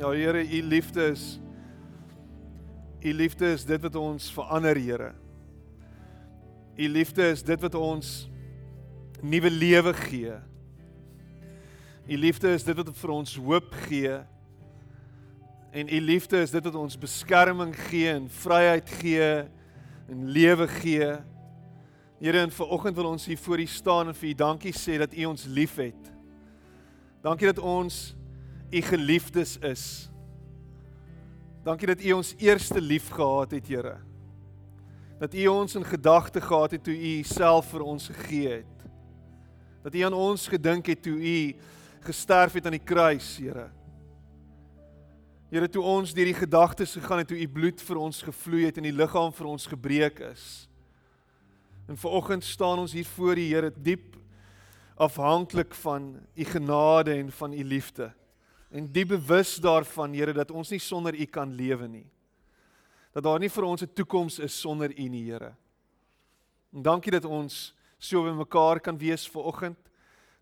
Ja 0.00 0.08
Here, 0.10 0.40
u 0.48 0.62
liefde 0.62 1.10
is 1.10 1.40
u 3.00 3.12
liefde 3.12 3.52
is 3.52 3.64
dit 3.64 3.80
wat 3.80 3.96
ons 3.96 4.32
verander, 4.32 4.76
Here. 4.76 5.12
U 6.76 6.88
liefde 6.88 7.26
is 7.28 7.42
dit 7.44 7.60
wat 7.60 7.74
ons 7.74 8.30
nuwe 9.20 9.50
lewe 9.50 9.92
gee. 9.94 10.38
U 12.08 12.16
liefde 12.16 12.48
is 12.56 12.64
dit 12.64 12.76
wat 12.76 12.88
vir 12.96 13.12
ons 13.12 13.34
hoop 13.36 13.74
gee. 13.88 14.14
En 15.70 15.92
u 15.92 16.00
liefde 16.00 16.40
is 16.40 16.54
dit 16.56 16.64
wat 16.64 16.78
ons 16.80 16.96
beskerming 16.98 17.74
gee 17.90 18.08
en 18.08 18.30
vryheid 18.40 18.94
gee 19.02 19.28
en 20.08 20.24
lewe 20.32 20.68
gee. 20.80 21.10
Here, 22.20 22.40
en 22.40 22.56
vanoggend 22.56 22.96
wil 22.96 23.10
ons 23.10 23.28
hier 23.28 23.38
voor 23.38 23.60
U 23.60 23.66
staan 23.66 24.08
en 24.08 24.16
vir 24.16 24.30
U 24.32 24.34
dankie 24.46 24.72
sê 24.72 24.96
dat 25.04 25.12
U 25.12 25.28
ons 25.34 25.44
liefhet. 25.44 26.08
Dankie 27.20 27.52
dat 27.52 27.60
ons 27.60 28.00
U 28.70 28.80
geliefdes 28.80 29.56
is. 29.58 30.10
Dankie 31.66 31.88
dat 31.90 32.02
U 32.02 32.12
ons 32.12 32.34
eerste 32.38 32.80
lief 32.80 33.08
gehad 33.10 33.50
het, 33.50 33.66
Here. 33.66 33.96
Dat 35.18 35.34
U 35.34 35.46
ons 35.46 35.74
in 35.74 35.84
gedagte 35.84 36.40
gehad 36.40 36.70
het 36.70 36.84
toe 36.84 36.94
U 36.94 37.22
self 37.22 37.72
vir 37.74 37.82
ons 37.82 38.06
gegee 38.08 38.48
het. 38.48 38.86
Dat 39.82 39.94
U 39.94 40.04
aan 40.06 40.14
ons 40.14 40.46
gedink 40.48 40.86
het 40.86 41.02
toe 41.02 41.18
U 41.18 41.56
gesterf 42.06 42.52
het 42.52 42.66
aan 42.66 42.78
die 42.78 42.84
kruis, 42.84 43.36
Here. 43.42 43.66
Here, 45.50 45.68
toe 45.68 45.82
ons 45.82 46.14
deur 46.14 46.30
die 46.30 46.38
gedagtes 46.38 46.94
gegaan 46.94 47.24
het 47.24 47.28
toe 47.28 47.40
U 47.42 47.48
bloed 47.50 47.82
vir 47.82 47.98
ons 47.98 48.22
gevloei 48.22 48.68
het 48.68 48.78
en 48.78 48.86
die 48.86 48.94
liggaam 48.94 49.34
vir 49.34 49.50
ons 49.50 49.66
gebreek 49.66 50.22
is. 50.30 50.46
En 51.90 51.98
vanoggend 51.98 52.46
staan 52.46 52.78
ons 52.78 52.94
hier 52.94 53.08
voor 53.16 53.34
U, 53.34 53.48
Here, 53.50 53.74
diep 53.74 54.14
afhanklik 54.94 55.74
van 55.82 56.14
U 56.38 56.44
genade 56.44 57.18
en 57.18 57.34
van 57.34 57.52
U 57.52 57.64
liefde 57.64 58.12
en 58.70 58.86
die 58.92 59.06
bewus 59.06 59.56
daarvan 59.62 60.14
Here 60.14 60.32
dat 60.32 60.50
ons 60.50 60.70
nie 60.70 60.80
sonder 60.80 61.14
U 61.14 61.26
kan 61.26 61.52
lewe 61.54 61.88
nie. 61.88 62.06
Dat 63.14 63.24
daar 63.26 63.40
nie 63.40 63.50
vir 63.50 63.64
ons 63.64 63.82
'n 63.82 63.92
toekoms 63.94 64.38
is 64.38 64.60
sonder 64.60 64.90
U 64.90 65.08
nie, 65.08 65.24
Here. 65.24 65.54
En 66.72 66.82
dankie 66.82 67.10
dat 67.12 67.24
ons 67.24 67.74
so 67.98 68.22
by 68.22 68.30
mekaar 68.30 68.80
kan 68.80 68.98
wees 68.98 69.26
ver 69.28 69.42
oggend. 69.42 69.78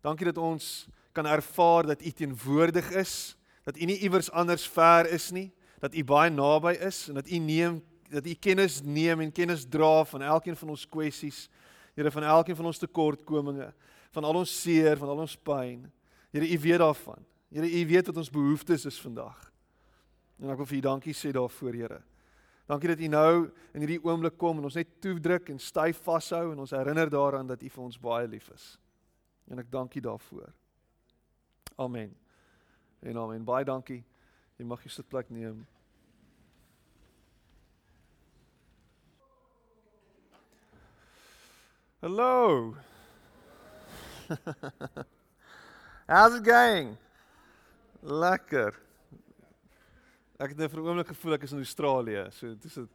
Dankie 0.03 0.27
dat 0.27 0.39
ons 0.39 0.89
kan 1.13 1.27
ervaar 1.27 1.87
dat 1.87 2.03
U 2.03 2.11
teenwoordig 2.11 2.91
is, 2.91 3.37
dat 3.65 3.77
U 3.77 3.85
nie 3.85 3.99
iewers 3.99 4.31
anders 4.31 4.67
ver 4.69 5.11
is 5.11 5.31
nie, 5.31 5.51
dat 5.81 5.95
U 5.95 6.05
baie 6.05 6.31
naby 6.31 6.77
is 6.87 7.09
en 7.09 7.15
dat 7.15 7.29
U 7.29 7.39
neem 7.39 7.83
dat 8.09 8.27
U 8.27 8.35
kennis 8.35 8.83
neem 8.83 9.21
en 9.21 9.33
kennis 9.33 9.67
dra 9.69 10.05
van 10.05 10.23
elkeen 10.23 10.57
van 10.57 10.69
ons 10.69 10.87
kwessies, 10.89 11.49
Here 11.95 12.11
van 12.11 12.23
elkeen 12.23 12.57
van 12.57 12.67
ons 12.67 12.79
tekortkominge, 12.79 13.73
van 14.15 14.25
al 14.25 14.37
ons 14.39 14.53
seer, 14.63 14.97
van 14.97 15.09
al 15.09 15.19
ons 15.19 15.35
pyn. 15.37 15.93
Here, 16.31 16.47
U 16.47 16.59
weet 16.59 16.79
daarvan. 16.79 17.25
Here, 17.49 17.69
U 17.69 17.87
weet 17.87 18.07
wat 18.07 18.17
ons 18.17 18.31
behoeftes 18.31 18.85
is 18.85 19.01
vandag. 19.01 19.37
En 20.39 20.53
ek 20.53 20.61
wil 20.61 20.69
vir 20.69 20.79
U 20.79 20.83
dankie 20.85 21.15
sê 21.17 21.33
daarvoor, 21.35 21.73
Here. 21.75 22.03
Dankie 22.69 22.91
dat 22.93 23.01
U 23.01 23.09
nou 23.09 23.33
in 23.73 23.81
hierdie 23.85 24.03
oomblik 24.05 24.37
kom 24.37 24.61
en 24.61 24.69
ons 24.69 24.77
net 24.77 24.91
toedruk 25.01 25.49
en 25.49 25.61
styf 25.63 26.03
vashou 26.05 26.53
en 26.53 26.61
ons 26.67 26.77
herinner 26.77 27.09
daaraan 27.09 27.49
dat 27.49 27.63
U 27.65 27.71
vir 27.73 27.85
ons 27.87 28.01
baie 28.01 28.29
lief 28.29 28.51
is. 28.53 28.77
En 29.49 29.59
ek 29.63 29.71
dank 29.73 29.97
U 29.97 30.05
daarvoor. 30.05 30.53
Amen. 31.81 32.13
En 33.01 33.17
amen. 33.25 33.45
Baie 33.49 33.65
dankie. 33.65 34.03
Jy 34.59 34.67
mag 34.69 34.85
jou 34.85 34.93
sitplek 34.93 35.31
neem. 35.33 35.65
Hallo. 42.03 42.77
How's 46.07 46.35
it 46.37 46.45
going? 46.45 46.99
Lekker. 48.03 48.77
Ek 50.39 50.53
het 50.53 50.59
net 50.59 50.71
vir 50.71 50.81
'n 50.81 50.87
oomblik 50.87 51.09
gevoel 51.09 51.35
ek 51.35 51.43
is 51.43 51.53
in 51.53 51.59
Australië. 51.59 52.31
So 52.31 52.55
dis 52.55 52.75
dit 52.75 52.89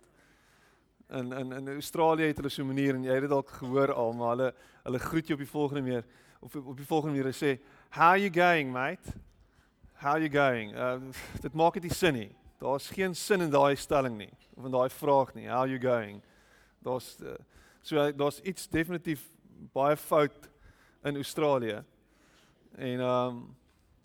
in 1.09 1.33
in 1.33 1.51
in 1.51 1.67
Australië 1.67 2.27
het 2.27 2.37
hulle 2.37 2.49
so 2.49 2.63
'n 2.63 2.67
manier 2.67 2.95
en 2.95 3.03
jy 3.03 3.11
het 3.11 3.21
dit 3.21 3.29
dalk 3.29 3.49
gehoor 3.49 3.93
al, 3.93 4.13
maar 4.13 4.29
hulle 4.29 4.53
hulle 4.83 4.99
groet 4.99 5.27
jou 5.27 5.33
op 5.33 5.45
die 5.45 5.51
volgende 5.51 5.81
manier 5.81 6.05
of 6.39 6.55
op 6.55 6.77
die 6.77 6.85
volgende 6.85 7.17
manier 7.17 7.33
sê, 7.33 7.59
"How 7.89 8.15
you 8.15 8.29
going, 8.29 8.71
mate? 8.71 9.13
How 9.93 10.17
you 10.17 10.29
going?" 10.29 10.73
Uh, 10.75 10.99
dit 11.41 11.53
maak 11.53 11.73
dit 11.73 11.83
nie 11.83 11.93
sin 11.93 12.13
nie. 12.13 12.35
Daar's 12.59 12.89
geen 12.89 13.15
sin 13.15 13.41
in 13.41 13.49
daai 13.49 13.75
stelling 13.75 14.17
nie 14.17 14.33
of 14.55 14.65
in 14.65 14.71
daai 14.71 14.89
vraag 14.89 15.33
nie. 15.35 15.47
How 15.47 15.65
you 15.65 15.79
going? 15.79 16.21
Daar's 16.81 17.17
uh, 17.21 17.35
so 17.81 18.11
daar's 18.11 18.39
iets 18.39 18.67
definitief 18.67 19.29
baie 19.73 19.97
fout 19.97 20.49
in 21.03 21.15
Australië. 21.15 21.83
En 22.75 22.99
ehm 22.99 23.27
um, 23.27 23.55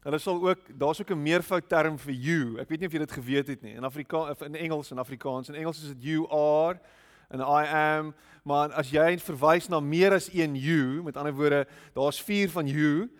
Hulle 0.08 0.18
sal 0.18 0.38
ook 0.40 0.58
daar's 0.78 1.00
ook 1.00 1.10
'n 1.10 1.22
meervoud 1.22 1.68
term 1.68 1.98
vir 1.98 2.12
you. 2.12 2.58
Ek 2.60 2.68
weet 2.68 2.80
nie 2.80 2.86
of 2.86 2.92
jy 2.92 2.98
dit 2.98 3.12
geweet 3.12 3.46
het 3.46 3.62
nie. 3.62 3.74
In 3.74 3.84
Afrikaans 3.84 4.40
in 4.40 4.54
Engels 4.54 4.90
en 4.90 4.98
Afrikaans. 4.98 5.48
In 5.48 5.54
Engels 5.54 5.82
is 5.82 5.88
dit 5.88 6.02
you 6.02 6.28
are 6.30 6.80
en 7.28 7.40
I 7.40 7.66
am, 7.66 8.14
maar 8.42 8.72
as 8.72 8.90
jy 8.90 9.18
verwys 9.18 9.68
na 9.68 9.80
meer 9.80 10.12
as 10.12 10.32
een 10.32 10.56
you, 10.56 11.02
met 11.02 11.16
ander 11.16 11.34
woorde, 11.34 11.66
daar's 11.92 12.22
vier 12.22 12.50
van 12.50 12.66
you. 12.66 13.10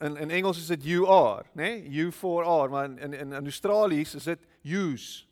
In 0.00 0.16
in 0.16 0.30
Engels 0.30 0.58
is 0.58 0.66
dit 0.66 0.84
you 0.84 1.08
are, 1.08 1.44
né? 1.54 1.62
Nee? 1.62 1.88
You 1.88 2.12
for 2.12 2.44
are, 2.44 2.68
maar 2.68 2.84
in 2.84 2.98
in 2.98 3.32
in 3.32 3.44
Australies 3.44 4.14
is 4.14 4.24
dit 4.24 4.38
yous. 4.60 5.26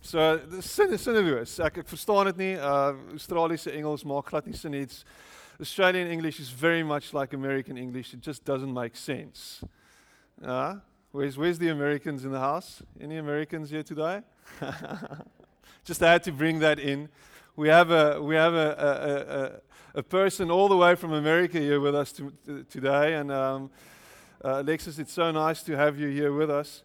So, 0.00 0.38
dis 0.50 0.74
sin 0.74 0.98
sinneloos. 0.98 1.58
Ek 1.58 1.76
ek 1.76 1.88
verstaan 1.88 2.24
dit 2.24 2.36
nie. 2.36 2.54
Uh 2.54 2.94
Australiese 3.10 3.70
Engels 3.70 4.04
maak 4.04 4.26
glad 4.26 4.46
nie 4.46 4.56
sin 4.56 4.70
nie. 4.70 4.86
Australian 5.60 6.06
English 6.06 6.38
is 6.38 6.50
very 6.50 6.84
much 6.84 7.12
like 7.12 7.32
American 7.32 7.76
English. 7.76 8.14
It 8.14 8.20
just 8.20 8.44
doesn't 8.44 8.72
make 8.72 8.94
sense. 8.94 9.64
Uh, 10.40 10.76
where's, 11.10 11.36
where's 11.36 11.58
the 11.58 11.70
Americans 11.70 12.24
in 12.24 12.30
the 12.30 12.38
house? 12.38 12.80
Any 13.00 13.16
Americans 13.16 13.68
here 13.68 13.82
today? 13.82 14.22
just 15.84 15.98
had 15.98 16.22
to 16.22 16.32
bring 16.32 16.60
that 16.60 16.78
in. 16.78 17.08
We 17.56 17.68
have 17.70 17.90
a, 17.90 18.22
we 18.22 18.36
have 18.36 18.54
a, 18.54 19.60
a, 19.94 19.98
a, 19.98 19.98
a 19.98 20.02
person 20.04 20.48
all 20.48 20.68
the 20.68 20.76
way 20.76 20.94
from 20.94 21.12
America 21.12 21.58
here 21.58 21.80
with 21.80 21.96
us 21.96 22.12
to, 22.12 22.32
to, 22.46 22.62
today. 22.70 23.14
And 23.14 23.32
um, 23.32 23.70
uh, 24.44 24.62
Alexis, 24.62 25.00
it's 25.00 25.12
so 25.12 25.32
nice 25.32 25.64
to 25.64 25.76
have 25.76 25.98
you 25.98 26.06
here 26.06 26.32
with 26.32 26.50
us. 26.50 26.84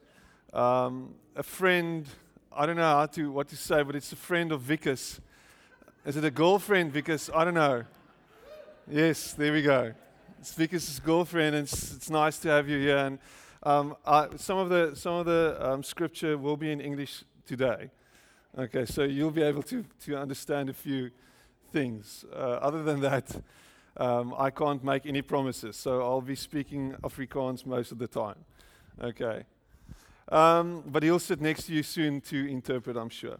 Um, 0.51 1.13
a 1.35 1.43
friend, 1.43 2.07
I 2.51 2.65
don't 2.65 2.77
know 2.77 2.81
how 2.81 3.05
to, 3.05 3.31
what 3.31 3.49
to 3.49 3.55
say, 3.55 3.83
but 3.83 3.95
it's 3.95 4.11
a 4.13 4.15
friend 4.15 4.51
of 4.51 4.61
Vickers. 4.61 5.21
Is 6.07 6.17
it 6.17 6.25
a 6.25 6.31
girlfriend, 6.31 6.91
Vickers? 6.91 7.29
I 7.35 7.45
don't 7.45 7.53
know. 7.53 7.83
Yes, 8.91 9.31
there 9.33 9.53
we 9.53 9.61
go. 9.61 9.93
It's 10.39 10.53
Vickers' 10.53 10.99
girlfriend, 10.99 11.55
and 11.55 11.63
it's, 11.65 11.93
it's 11.93 12.09
nice 12.09 12.37
to 12.39 12.49
have 12.49 12.67
you 12.67 12.79
here. 12.79 12.97
And 12.97 13.17
um, 13.63 13.95
I, 14.05 14.27
some 14.35 14.57
of 14.57 14.67
the 14.67 14.93
some 14.93 15.13
of 15.13 15.25
the 15.25 15.57
um, 15.61 15.83
scripture 15.83 16.37
will 16.37 16.57
be 16.57 16.69
in 16.69 16.81
English 16.81 17.23
today. 17.45 17.91
Okay, 18.57 18.83
so 18.85 19.03
you'll 19.03 19.31
be 19.31 19.41
able 19.41 19.63
to 19.63 19.85
to 20.03 20.17
understand 20.17 20.69
a 20.69 20.73
few 20.73 21.11
things. 21.71 22.25
Uh, 22.33 22.59
other 22.61 22.83
than 22.83 22.99
that, 22.99 23.41
um, 23.95 24.35
I 24.37 24.49
can't 24.49 24.83
make 24.83 25.05
any 25.05 25.21
promises. 25.21 25.77
So 25.77 26.01
I'll 26.01 26.19
be 26.19 26.35
speaking 26.35 26.93
Afrikaans 27.03 27.65
most 27.65 27.93
of 27.93 27.99
the 27.99 28.07
time. 28.07 28.43
Okay, 29.01 29.45
um, 30.27 30.83
but 30.87 31.03
he'll 31.03 31.19
sit 31.19 31.39
next 31.39 31.67
to 31.67 31.73
you 31.73 31.83
soon 31.83 32.19
to 32.19 32.35
interpret, 32.51 32.97
I'm 32.97 33.09
sure. 33.09 33.37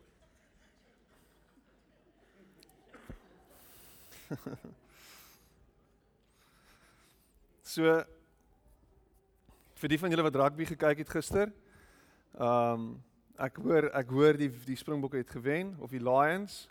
So 7.74 7.94
vir 9.82 9.90
die 9.90 9.98
van 9.98 10.14
julle 10.14 10.26
wat 10.28 10.36
rugby 10.38 10.66
gekyk 10.70 11.00
het 11.02 11.10
gister, 11.10 11.50
ehm 12.38 12.74
um, 12.74 12.86
ek 13.42 13.56
hoor 13.66 13.88
ek 13.98 14.12
hoor 14.14 14.38
die 14.38 14.50
die 14.68 14.78
Springbokke 14.78 15.24
het 15.24 15.32
gewen 15.34 15.72
of 15.82 15.90
die 15.90 16.02
Lions. 16.04 16.68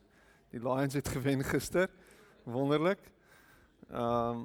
Die 0.55 0.61
Lions 0.63 0.95
het 0.95 1.09
gewen 1.11 1.43
gister. 1.45 1.91
Wonderlik. 2.45 3.03
Ehm 3.91 4.45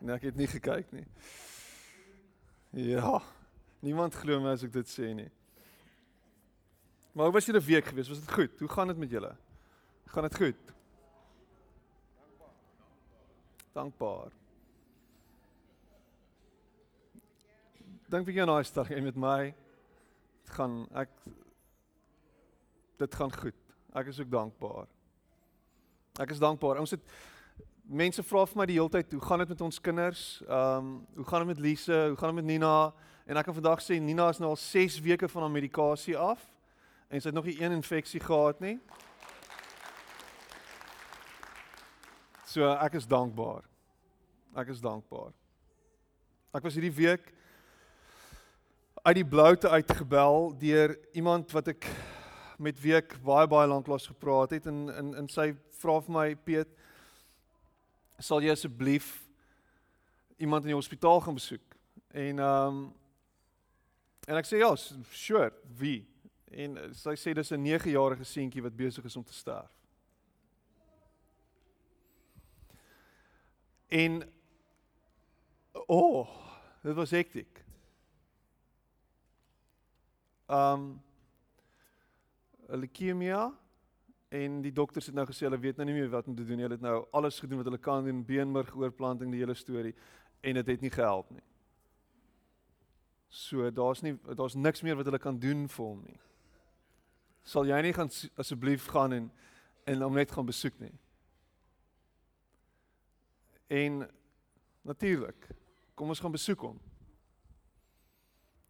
nee, 0.00 0.14
ek 0.18 0.26
het 0.28 0.36
nie 0.36 0.48
gekyk 0.50 0.92
nie. 0.92 1.06
Ja. 2.90 3.22
Niemand 3.80 4.18
glo 4.20 4.40
my 4.40 4.52
as 4.58 4.66
ek 4.66 4.74
dit 4.74 4.90
sê 4.90 5.14
nie. 5.16 5.30
Maar 7.16 7.30
hoe 7.30 7.38
was 7.38 7.48
julle 7.48 7.62
week 7.64 7.88
gewees? 7.88 8.10
Was 8.12 8.20
dit 8.20 8.36
goed? 8.36 8.60
Hoe 8.60 8.68
gaan 8.68 8.92
dit 8.92 9.00
met 9.00 9.16
julle? 9.16 9.32
Gaan 10.12 10.28
dit 10.28 10.36
goed? 10.36 10.74
Dankbaar. 13.72 14.39
Dink 18.10 18.26
bietjie 18.26 18.42
aan 18.42 18.50
daai 18.50 18.94
en 18.96 19.04
met 19.06 19.18
my 19.22 19.40
dit 20.42 20.54
gaan 20.56 20.80
ek 20.98 21.10
dit 22.98 23.14
gaan 23.14 23.32
goed. 23.32 23.60
Ek 23.96 24.10
is 24.10 24.18
ook 24.20 24.30
dankbaar. 24.30 24.88
Ek 26.20 26.34
is 26.34 26.42
dankbaar. 26.42 26.80
Ons 26.82 26.90
het 26.90 27.04
mense 27.86 28.22
vra 28.26 28.42
vir 28.50 28.58
my 28.60 28.66
die 28.68 28.76
hele 28.76 28.92
tyd, 28.92 29.14
hoe 29.14 29.22
gaan 29.24 29.40
dit 29.44 29.54
met 29.54 29.62
ons 29.64 29.80
kinders? 29.80 30.24
Ehm, 30.44 30.90
um, 30.90 30.90
hoe 31.16 31.24
gaan 31.24 31.46
dit 31.46 31.54
met 31.54 31.62
Lise? 31.64 32.02
Hoe 32.10 32.18
gaan 32.18 32.34
dit 32.34 32.42
met 32.42 32.50
Nina? 32.50 32.92
En 33.26 33.38
ek 33.38 33.46
kan 33.46 33.54
vandag 33.54 33.82
sê 33.82 34.00
Nina 34.02 34.28
is 34.34 34.42
nou 34.42 34.50
al 34.50 34.60
6 34.60 35.00
weke 35.06 35.28
van 35.28 35.46
haar 35.46 35.54
medikasie 35.54 36.18
af 36.18 36.44
en 37.08 37.20
sy 37.20 37.30
het 37.30 37.34
nog 37.34 37.46
nie 37.46 37.58
een 37.62 37.72
infeksie 37.78 38.20
gehad 38.20 38.60
nie. 38.60 38.78
So 42.46 42.66
ek 42.74 42.98
is 42.98 43.06
dankbaar. 43.06 43.62
Ek 44.58 44.68
is 44.74 44.82
dankbaar. 44.82 45.30
Ek 46.54 46.66
was 46.66 46.74
hierdie 46.74 46.94
week 46.94 47.38
uit 49.02 49.14
die 49.14 49.26
bloute 49.26 49.68
uitgebel 49.68 50.58
deur 50.58 50.98
iemand 51.12 51.52
wat 51.52 51.68
ek 51.72 51.86
met 52.60 52.76
wie 52.80 52.92
ek 52.98 53.14
baie 53.24 53.48
baie 53.48 53.68
lank 53.68 53.88
lank 53.88 54.04
gepraat 54.04 54.52
het 54.52 54.66
en 54.68 54.88
in 54.92 55.14
in 55.22 55.28
sy 55.32 55.54
vra 55.80 55.96
vir 56.04 56.14
my 56.16 56.26
Piet 56.44 56.74
sal 58.20 58.44
jy 58.44 58.52
asseblief 58.52 59.08
iemand 60.36 60.66
in 60.66 60.74
die 60.74 60.76
hospitaal 60.76 61.20
gaan 61.24 61.38
besoek? 61.38 61.76
En 62.12 62.38
ehm 62.38 62.66
um, 62.68 62.82
en 64.28 64.36
ek 64.36 64.46
sê 64.46 64.60
ja 64.60 64.68
sure 64.76 65.48
wie? 65.80 66.04
En 66.52 66.76
sy 66.94 67.16
sê 67.16 67.32
dis 67.34 67.52
'n 67.52 67.64
9-jarige 67.64 68.24
seentjie 68.24 68.62
wat 68.62 68.76
besig 68.76 69.04
is 69.04 69.16
om 69.16 69.24
te 69.24 69.32
sterf. 69.32 69.72
En 73.88 74.22
o 75.72 75.98
oh, 75.98 76.28
dit 76.82 76.94
was 76.94 77.10
hektiek 77.10 77.64
um, 80.50 81.02
leukemia 82.68 83.50
en 84.30 84.60
die 84.62 84.72
dokters 84.72 85.06
het 85.10 85.14
nou 85.14 85.26
gesê 85.26 85.46
hulle 85.48 85.58
weet 85.58 85.78
nou 85.78 85.86
nie 85.88 85.96
meer 85.96 86.10
wat 86.10 86.28
om 86.30 86.36
te 86.36 86.44
doen 86.44 86.60
nie. 86.60 86.66
Hulle 86.66 86.78
het 86.78 86.84
nou 86.86 87.04
alles 87.16 87.40
gedoen 87.42 87.62
wat 87.62 87.70
hulle 87.70 87.82
kan 87.82 88.04
doen, 88.06 88.24
beenmergoorplanting, 88.26 89.32
die 89.32 89.42
hele 89.42 89.56
storie 89.58 89.94
en 90.40 90.54
dit 90.54 90.62
het, 90.62 90.74
het 90.76 90.84
nie 90.86 90.92
gehelp 90.94 91.30
nie. 91.34 91.44
So 93.30 93.70
daar's 93.70 94.02
nie 94.02 94.16
daar's 94.34 94.54
niks 94.54 94.82
meer 94.82 94.98
wat 94.98 95.06
hulle 95.06 95.22
kan 95.22 95.38
doen 95.38 95.68
vir 95.68 95.84
hom 95.84 96.02
nie. 96.06 96.18
Sal 97.46 97.66
jy 97.66 97.78
nie 97.82 97.94
gaan 97.94 98.10
asseblief 98.38 98.90
gaan 98.90 99.16
en 99.16 99.30
en 99.90 100.02
hom 100.04 100.14
net 100.14 100.30
gaan 100.30 100.46
besoek 100.46 100.76
nie? 100.78 100.92
En 103.70 104.02
natuurlik, 104.86 105.48
kom 105.94 106.12
ons 106.12 106.20
gaan 106.20 106.34
besoek 106.34 106.62
hom. 106.66 106.78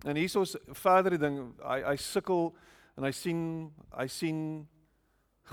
En 0.05 0.17
hiersoos 0.17 0.56
verdere 0.81 1.19
ding, 1.20 1.41
hy 1.61 1.81
hy 1.85 1.97
sukkel 2.00 2.55
en 2.97 3.05
hy 3.05 3.12
sien 3.12 3.41
hy 3.93 4.06
sien 4.08 4.38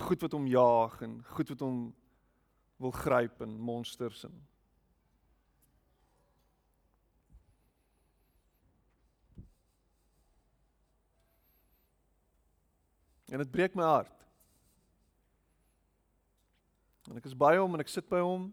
goed 0.08 0.22
wat 0.22 0.36
hom 0.38 0.46
jaag 0.48 1.02
en 1.04 1.18
goed 1.36 1.50
wat 1.50 1.64
hom 1.66 1.80
wil 2.78 2.94
gryp 2.94 3.42
en 3.42 3.58
monsters 3.60 4.24
en 4.30 4.38
En 13.28 13.38
dit 13.38 13.52
breek 13.52 13.74
my 13.76 13.84
hart. 13.84 14.24
En 17.12 17.18
ek 17.20 17.26
is 17.28 17.36
by 17.36 17.58
hom 17.60 17.76
en 17.76 17.84
ek 17.84 17.92
sit 17.92 18.08
by 18.08 18.22
hom. 18.24 18.48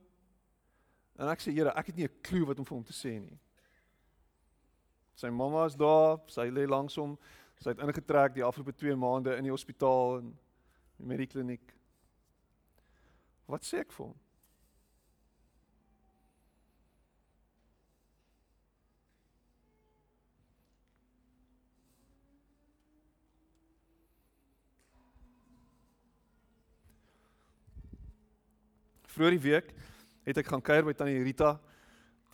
En 1.15 1.31
ek 1.31 1.43
sê 1.43 1.55
Here, 1.55 1.71
ek 1.79 1.93
het 1.93 1.97
nie 1.97 2.07
'n 2.09 2.21
klou 2.23 2.47
wat 2.49 2.59
om 2.59 2.67
vir 2.67 2.75
hom 2.75 2.85
te 2.85 2.93
sê 2.93 3.21
nie. 3.21 3.39
Sy 5.15 5.31
mamma 5.31 5.67
is 5.69 5.77
daar, 5.79 6.19
sy 6.27 6.49
lê 6.51 6.67
langs 6.67 6.97
hom. 6.99 7.15
Sy 7.63 7.71
het 7.71 7.83
ingetrek 7.85 8.35
die 8.35 8.45
afgelope 8.45 8.75
2 8.75 8.97
maande 8.99 9.37
in 9.39 9.47
die 9.47 9.55
hospitaal 9.55 10.19
en 10.19 10.35
met 10.99 11.23
die 11.23 11.31
kliniek. 11.31 11.75
Wat 13.47 13.65
sê 13.67 13.85
ek 13.85 13.93
vir 13.95 14.09
hom? 14.09 14.19
Vroeger 29.15 29.37
die 29.37 29.45
week 29.45 29.69
het 30.27 30.39
ek 30.41 30.49
gaan 30.51 30.63
kuier 30.65 30.83
by 30.83 30.93
tannie 30.99 31.23
Rita 31.23 31.53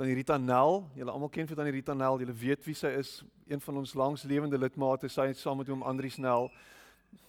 Tannie 0.00 0.14
Rita 0.14 0.38
Nel, 0.38 0.79
julle 0.97 1.12
almal 1.12 1.29
ken 1.29 1.44
vir 1.44 1.58
Tannie 1.58 1.75
Rita 1.75 1.93
Nel, 1.93 2.23
julle 2.23 2.32
weet 2.32 2.62
wie 2.64 2.73
sy 2.73 2.88
is, 2.97 3.08
een 3.44 3.61
van 3.61 3.76
ons 3.82 3.91
langslewende 4.00 4.56
lidmate, 4.56 5.11
sy 5.12 5.26
het 5.29 5.37
saam 5.37 5.58
met 5.61 5.69
hom 5.69 5.82
Andrius 5.85 6.14
Nel 6.17 6.47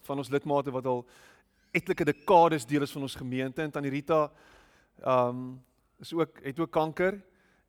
van 0.08 0.22
ons 0.22 0.30
lidmate 0.32 0.72
wat 0.72 0.86
al 0.88 1.02
etlike 1.76 2.06
dekades 2.08 2.64
deel 2.70 2.86
is 2.88 2.94
van 2.96 3.04
ons 3.04 3.18
gemeente. 3.20 3.60
En 3.60 3.74
Tannie 3.76 3.92
Rita 3.92 4.22
ehm 5.02 5.34
um, 5.34 5.42
is 6.00 6.14
ook 6.16 6.40
het 6.46 6.62
ook 6.64 6.72
kanker 6.72 7.18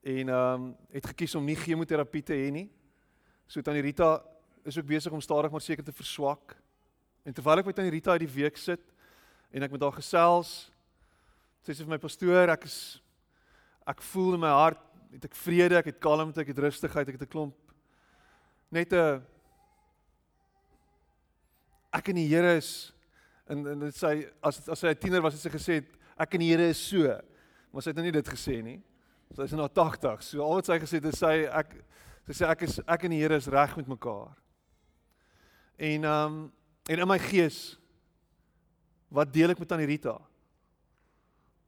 en 0.07 0.31
ehm 0.31 0.69
um, 0.69 0.69
het 0.95 1.11
gekies 1.11 1.35
om 1.35 1.51
nie 1.51 1.59
chemoterapie 1.59 2.23
te 2.23 2.39
hê 2.39 2.55
nie. 2.55 2.69
So 3.51 3.61
Tannie 3.61 3.83
Rita 3.83 4.21
is 4.63 4.79
ook 4.79 4.87
besig 4.87 5.11
om 5.11 5.21
stadig 5.21 5.51
maar 5.51 5.67
seker 5.67 5.83
te 5.83 5.97
verswak. 5.99 6.55
En 7.27 7.35
terwyl 7.35 7.59
ek 7.59 7.73
met 7.73 7.75
Tannie 7.75 7.97
Rita 7.99 8.15
uit 8.15 8.23
die 8.29 8.37
week 8.39 8.57
sit 8.57 8.87
en 9.51 9.67
ek 9.67 9.75
met 9.75 9.83
haar 9.83 9.99
gesels, 9.99 10.71
sê 11.67 11.75
sy 11.75 11.83
vir 11.83 11.97
my 11.97 11.99
pastoor, 11.99 12.55
ek 12.55 12.71
is 12.71 13.03
ek 13.83 13.99
voel 14.13 14.39
in 14.39 14.47
my 14.47 14.55
hart 14.55 14.92
het 15.13 15.25
ek 15.25 15.37
vrede, 15.37 15.77
ek 15.77 15.93
het 15.93 16.01
kalmte, 16.01 16.41
ek 16.41 16.53
het 16.55 16.59
rustigheid, 16.59 17.09
ek 17.09 17.21
het 17.21 17.29
'n 17.29 17.33
klomp 17.33 17.73
net 18.73 18.93
'n 18.93 19.21
ek 21.93 22.09
en 22.09 22.17
die 22.17 22.29
Here 22.29 22.57
is 22.57 22.93
en 23.47 23.67
en 23.67 23.81
dit 23.81 23.95
sê 23.95 24.33
as 24.43 24.69
as 24.69 24.81
sy 24.81 24.89
'n 24.89 24.97
tiener 24.97 25.21
was 25.21 25.35
het 25.35 25.43
sy 25.43 25.51
gesê 25.51 25.85
ek 26.19 26.35
en 26.35 26.41
die 26.41 26.51
Here 26.51 26.69
is 26.69 26.89
so. 26.89 27.21
Maar 27.73 27.83
sy 27.83 27.91
het 27.91 27.97
nou 27.97 28.05
nie 28.05 28.13
dit 28.13 28.29
gesê 28.29 28.63
nie. 28.63 28.83
Sy 29.35 29.43
is 29.43 29.53
nou 29.53 29.69
80. 29.69 30.23
So 30.23 30.43
al 30.43 30.55
wat 30.55 30.67
sy 30.67 30.79
gesê 30.79 31.01
het 31.01 31.05
is 31.05 31.19
sy 31.19 31.49
ek 31.53 31.85
sy 32.27 32.33
sê 32.33 32.49
ek 32.49 32.63
is 32.63 32.81
ek 32.87 33.05
en 33.05 33.11
die 33.11 33.21
Here 33.21 33.37
is 33.37 33.49
reg 33.49 33.77
met 33.77 33.87
mekaar. 33.87 34.37
En 35.79 36.05
um 36.05 36.53
en 36.89 36.99
in 36.99 37.09
my 37.09 37.19
gees 37.19 37.79
wat 39.11 39.33
deel 39.33 39.51
ek 39.51 39.59
met 39.59 39.69
Tannie 39.69 39.87
Rita? 39.87 40.19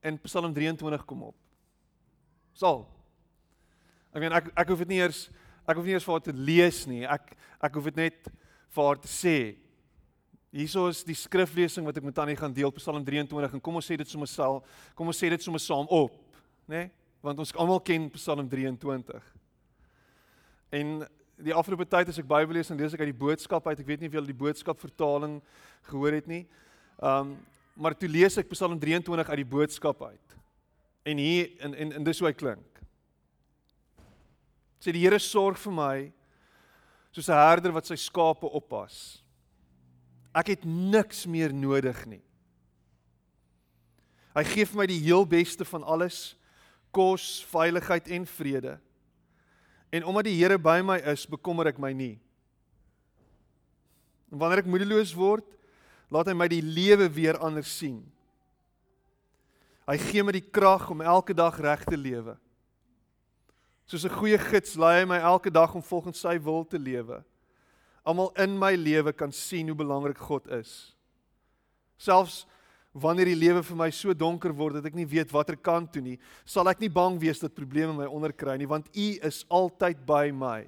En 0.00 0.18
Psalm 0.20 0.54
23 0.54 1.04
kom 1.04 1.22
op. 1.22 1.36
Sal 2.52 2.93
Ek 4.14 4.22
meen 4.22 4.36
ek 4.38 4.52
ek 4.54 4.70
hoef 4.70 4.84
dit 4.84 4.94
nie 4.94 5.02
eers 5.02 5.26
ek 5.66 5.78
hoef 5.78 5.86
nie 5.88 5.94
eers 5.96 6.04
vir 6.06 6.14
haar 6.14 6.24
te 6.24 6.32
lees 6.32 6.80
nie. 6.86 7.02
Ek 7.02 7.34
ek 7.64 7.76
hoef 7.76 7.88
dit 7.90 7.98
net 7.98 8.28
vir 8.74 8.86
haar 8.86 9.00
te 9.02 9.10
sê. 9.10 9.38
Hierso 10.54 10.86
is 10.86 11.00
die 11.02 11.16
skriflesing 11.18 11.86
wat 11.88 11.96
ek 11.98 12.04
met 12.06 12.14
Tannie 12.14 12.36
gaan 12.38 12.54
deel 12.54 12.70
Psalm 12.76 13.02
23 13.02 13.56
en 13.56 13.62
kom 13.64 13.80
ons 13.80 13.88
sê 13.90 13.96
dit 13.98 14.10
sommer 14.10 14.30
sal 14.30 14.60
kom 14.94 15.10
ons 15.10 15.18
sê 15.18 15.32
dit 15.32 15.42
sommer 15.42 15.62
saam 15.62 15.88
op, 15.90 16.14
né? 16.70 16.84
Nee? 16.84 16.92
Want 17.24 17.40
ons 17.40 17.54
almal 17.56 17.80
ken 17.80 18.06
Psalm 18.12 18.46
23. 18.52 19.24
En 20.76 20.90
die 21.40 21.54
afgelope 21.56 21.86
tyd 21.88 22.12
as 22.12 22.20
ek 22.20 22.28
Bybel 22.28 22.58
lees 22.58 22.70
en 22.70 22.78
lees 22.78 22.94
ek 22.94 23.02
uit 23.02 23.10
die 23.10 23.22
boodskap 23.24 23.66
uit, 23.66 23.80
ek 23.80 23.88
weet 23.88 24.04
nie 24.04 24.10
of 24.12 24.18
julle 24.18 24.30
die 24.30 24.42
boodskap 24.44 24.78
vertaling 24.78 25.38
gehoor 25.88 26.20
het 26.20 26.30
nie. 26.30 26.44
Um 27.02 27.34
maar 27.74 27.96
toe 27.98 28.06
lees 28.06 28.36
ek 28.38 28.52
Psalm 28.52 28.76
23 28.78 29.26
uit 29.32 29.40
die 29.40 29.50
boodskap 29.56 30.04
uit. 30.06 30.36
En 31.10 31.18
hier 31.18 31.48
en 31.66 31.74
en, 31.74 31.96
en 31.98 32.06
dis 32.06 32.20
hoe 32.22 32.28
hy 32.28 32.34
klink. 32.38 32.73
Sê 34.80 34.92
die 34.92 35.04
Here 35.04 35.18
sorg 35.18 35.58
vir 35.58 35.72
my 35.72 36.12
soos 37.14 37.28
'n 37.28 37.38
herder 37.38 37.72
wat 37.72 37.86
sy 37.86 37.94
skape 37.94 38.46
oppas. 38.46 39.22
Ek 40.34 40.48
het 40.48 40.64
niks 40.64 41.26
meer 41.26 41.52
nodig 41.52 42.06
nie. 42.06 42.22
Hy 44.34 44.42
gee 44.42 44.66
vir 44.66 44.76
my 44.76 44.86
die 44.86 44.98
heel 44.98 45.24
beste 45.24 45.64
van 45.64 45.84
alles: 45.84 46.34
kos, 46.90 47.44
veiligheid 47.50 48.08
en 48.08 48.26
vrede. 48.26 48.78
En 49.94 50.04
omdat 50.04 50.24
die 50.24 50.38
Here 50.38 50.58
by 50.58 50.80
my 50.82 50.98
is, 50.98 51.26
bekommer 51.26 51.66
ek 51.70 51.78
my 51.78 51.92
nie. 51.92 52.18
En 54.32 54.38
wanneer 54.38 54.64
ek 54.64 54.70
moedeloos 54.70 55.14
word, 55.14 55.46
laat 56.10 56.26
hy 56.26 56.34
my 56.34 56.48
die 56.50 56.62
lewe 56.62 57.06
weer 57.08 57.38
anders 57.38 57.70
sien. 57.70 58.00
Hy 59.86 59.98
gee 60.00 60.24
my 60.24 60.32
die 60.32 60.42
krag 60.42 60.88
om 60.90 61.04
elke 61.04 61.34
dag 61.36 61.60
reg 61.60 61.84
te 61.86 61.96
lewe. 61.96 62.34
Soos 63.86 64.04
'n 64.04 64.16
goeie 64.16 64.38
gids 64.38 64.76
lei 64.76 65.00
hy 65.00 65.04
my 65.04 65.18
elke 65.18 65.50
dag 65.50 65.74
om 65.74 65.82
volgens 65.82 66.20
sy 66.20 66.38
wil 66.38 66.64
te 66.64 66.78
lewe. 66.78 67.22
Almal 68.04 68.32
in 68.36 68.58
my 68.58 68.74
lewe 68.74 69.12
kan 69.12 69.32
sien 69.32 69.68
hoe 69.68 69.76
belangrik 69.76 70.18
God 70.18 70.46
is. 70.48 70.94
Selfs 71.96 72.46
wanneer 72.94 73.26
die 73.26 73.38
lewe 73.38 73.62
vir 73.62 73.76
my 73.76 73.90
so 73.90 74.14
donker 74.14 74.52
word 74.54 74.74
dat 74.74 74.86
ek 74.86 74.94
nie 74.94 75.06
weet 75.06 75.32
watter 75.32 75.56
kant 75.56 75.92
toe 75.92 76.02
nie, 76.02 76.18
sal 76.46 76.68
ek 76.68 76.80
nie 76.80 76.88
bang 76.88 77.18
wees 77.18 77.40
dat 77.42 77.54
probleme 77.54 77.92
my 77.92 78.06
onderkry 78.06 78.56
nie, 78.56 78.70
want 78.70 78.86
U 78.94 79.06
is 79.26 79.44
altyd 79.50 80.06
by 80.06 80.30
my. 80.30 80.62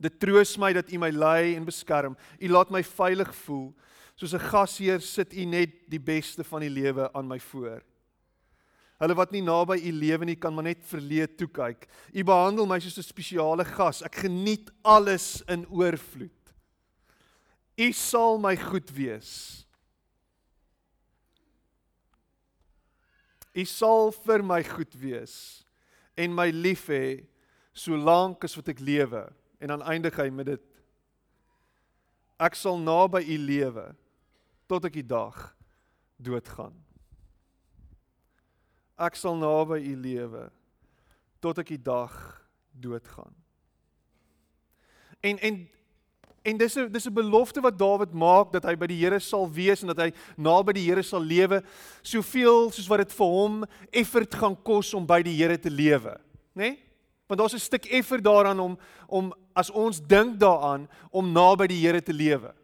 Dit 0.00 0.20
troos 0.22 0.56
my 0.56 0.72
dat 0.72 0.92
U 0.92 0.98
my 0.98 1.10
lei 1.10 1.56
en 1.56 1.66
beskerm. 1.66 2.16
U 2.40 2.48
laat 2.48 2.70
my 2.70 2.82
veilig 2.82 3.34
voel. 3.44 3.74
Soos 4.16 4.32
'n 4.34 4.48
gasheer 4.48 5.00
sit 5.00 5.34
U 5.34 5.44
net 5.44 5.90
die 5.90 5.98
beste 5.98 6.44
van 6.44 6.60
die 6.60 6.70
lewe 6.70 7.10
aan 7.12 7.28
my 7.28 7.38
voor. 7.38 7.82
Hulle 9.00 9.16
wat 9.16 9.32
nie 9.32 9.40
naby 9.40 9.78
u 9.88 9.92
lewe 9.96 10.28
nie 10.28 10.36
kan 10.36 10.52
maar 10.52 10.66
net 10.68 10.82
verleë 10.84 11.30
toe 11.40 11.48
kyk. 11.48 11.86
U 12.12 12.24
behandel 12.28 12.68
my 12.68 12.78
soos 12.80 12.98
'n 12.98 13.06
spesiale 13.06 13.64
gas. 13.64 14.02
Ek 14.02 14.14
geniet 14.26 14.70
alles 14.84 15.42
in 15.48 15.64
oorvloed. 15.70 16.52
U 17.78 17.92
sal 17.92 18.38
my 18.38 18.56
goed 18.56 18.90
wees. 18.92 19.64
U 23.56 23.64
sal 23.64 24.12
vir 24.12 24.42
my 24.42 24.62
goed 24.62 24.94
wees 24.94 25.64
en 26.16 26.34
my 26.34 26.50
lief 26.50 26.86
hê 26.92 27.26
solank 27.72 28.44
as 28.44 28.56
wat 28.56 28.68
ek 28.68 28.80
lewe. 28.80 29.24
En 29.60 29.68
dan 29.68 29.82
eindig 29.82 30.16
hy 30.16 30.28
met 30.30 30.46
dit. 30.46 30.66
Ek 32.40 32.54
sal 32.54 32.78
naby 32.78 33.24
u 33.24 33.38
lewe 33.38 33.96
tot 34.68 34.84
ek 34.84 34.92
die 34.92 35.08
dag 35.08 35.56
doodgaan. 36.16 36.89
Ek 39.00 39.16
sal 39.16 39.38
naby 39.40 39.80
u 39.80 39.94
lewe 39.96 40.50
tot 41.40 41.58
ek 41.62 41.72
die 41.72 41.80
dag 41.80 42.12
doodgaan. 42.76 43.32
En 45.24 45.38
en 45.40 45.68
en 46.42 46.56
dis 46.56 46.76
'n 46.76 46.92
dis 46.92 47.06
'n 47.06 47.12
belofte 47.12 47.60
wat 47.60 47.78
Dawid 47.78 48.12
maak 48.12 48.52
dat 48.52 48.64
hy 48.64 48.76
by 48.76 48.86
die 48.86 49.00
Here 49.00 49.20
sal 49.20 49.50
wees 49.50 49.82
en 49.82 49.88
dat 49.88 49.98
hy 49.98 50.12
naby 50.36 50.72
die 50.72 50.88
Here 50.88 51.02
sal 51.02 51.20
lewe, 51.20 51.62
soveel 52.02 52.70
soos 52.70 52.88
wat 52.88 52.98
dit 52.98 53.12
vir 53.12 53.26
hom 53.26 53.64
effort 53.92 54.34
gaan 54.34 54.56
kos 54.62 54.94
om 54.94 55.06
by 55.06 55.22
die 55.22 55.36
Here 55.36 55.58
te 55.58 55.70
lewe, 55.70 56.20
né? 56.54 56.62
Nee? 56.62 56.78
Want 57.28 57.40
daar's 57.40 57.54
'n 57.54 57.58
stuk 57.58 57.86
effort 57.86 58.24
daaraan 58.24 58.60
om 58.60 58.78
om 59.08 59.32
as 59.54 59.70
ons 59.70 60.00
dink 60.00 60.38
daaraan 60.38 60.88
om 61.10 61.32
naby 61.32 61.66
die 61.66 61.86
Here 61.86 62.02
te 62.02 62.12
lewe. 62.12 62.54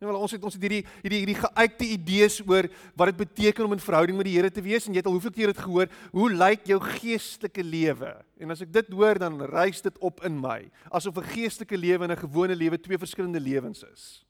Nee, 0.00 0.08
wel 0.08 0.16
ons 0.16 0.32
het 0.32 0.44
ons 0.48 0.54
het 0.56 0.62
hierdie 0.64 0.80
hierdie 1.02 1.18
hierdie 1.20 1.36
geuite 1.36 1.86
idees 1.92 2.38
oor 2.48 2.64
wat 2.96 3.10
dit 3.10 3.18
beteken 3.18 3.66
om 3.66 3.74
in 3.76 3.82
verhouding 3.84 4.16
met 4.16 4.30
die 4.30 4.38
Here 4.38 4.48
te 4.48 4.62
wees 4.64 4.86
en 4.88 4.94
jy 4.96 5.02
het 5.02 5.08
al 5.10 5.18
hoeveel 5.18 5.34
keer 5.34 5.50
dit 5.52 5.58
gehoor, 5.60 5.90
hoe 6.16 6.28
lyk 6.32 6.62
jou 6.70 6.78
geestelike 6.80 7.60
lewe? 7.60 8.14
En 8.40 8.54
as 8.54 8.62
ek 8.64 8.72
dit 8.72 8.94
hoor 8.96 9.20
dan 9.20 9.36
rys 9.52 9.84
dit 9.84 9.98
op 10.00 10.22
in 10.24 10.38
my, 10.40 10.70
asof 10.88 11.20
'n 11.20 11.28
geestelike 11.34 11.76
lewe 11.76 12.08
en 12.08 12.12
'n 12.16 12.24
gewone 12.24 12.56
lewe 12.56 12.80
twee 12.80 12.96
verskillende 12.96 13.40
lewens 13.40 13.84
is. 13.92 14.24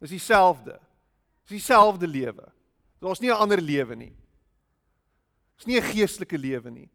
Dis 0.00 0.16
dieselfde. 0.16 0.80
Dis 1.44 1.60
dieselfde 1.60 2.08
lewe. 2.08 2.48
Daar's 2.98 3.20
nie 3.20 3.28
'n 3.28 3.36
ander 3.36 3.60
lewe 3.60 3.94
nie. 3.94 4.16
Dis 5.58 5.66
nie 5.66 5.76
'n 5.76 5.92
geestelike 5.92 6.38
lewe 6.38 6.70
nie. 6.70 6.88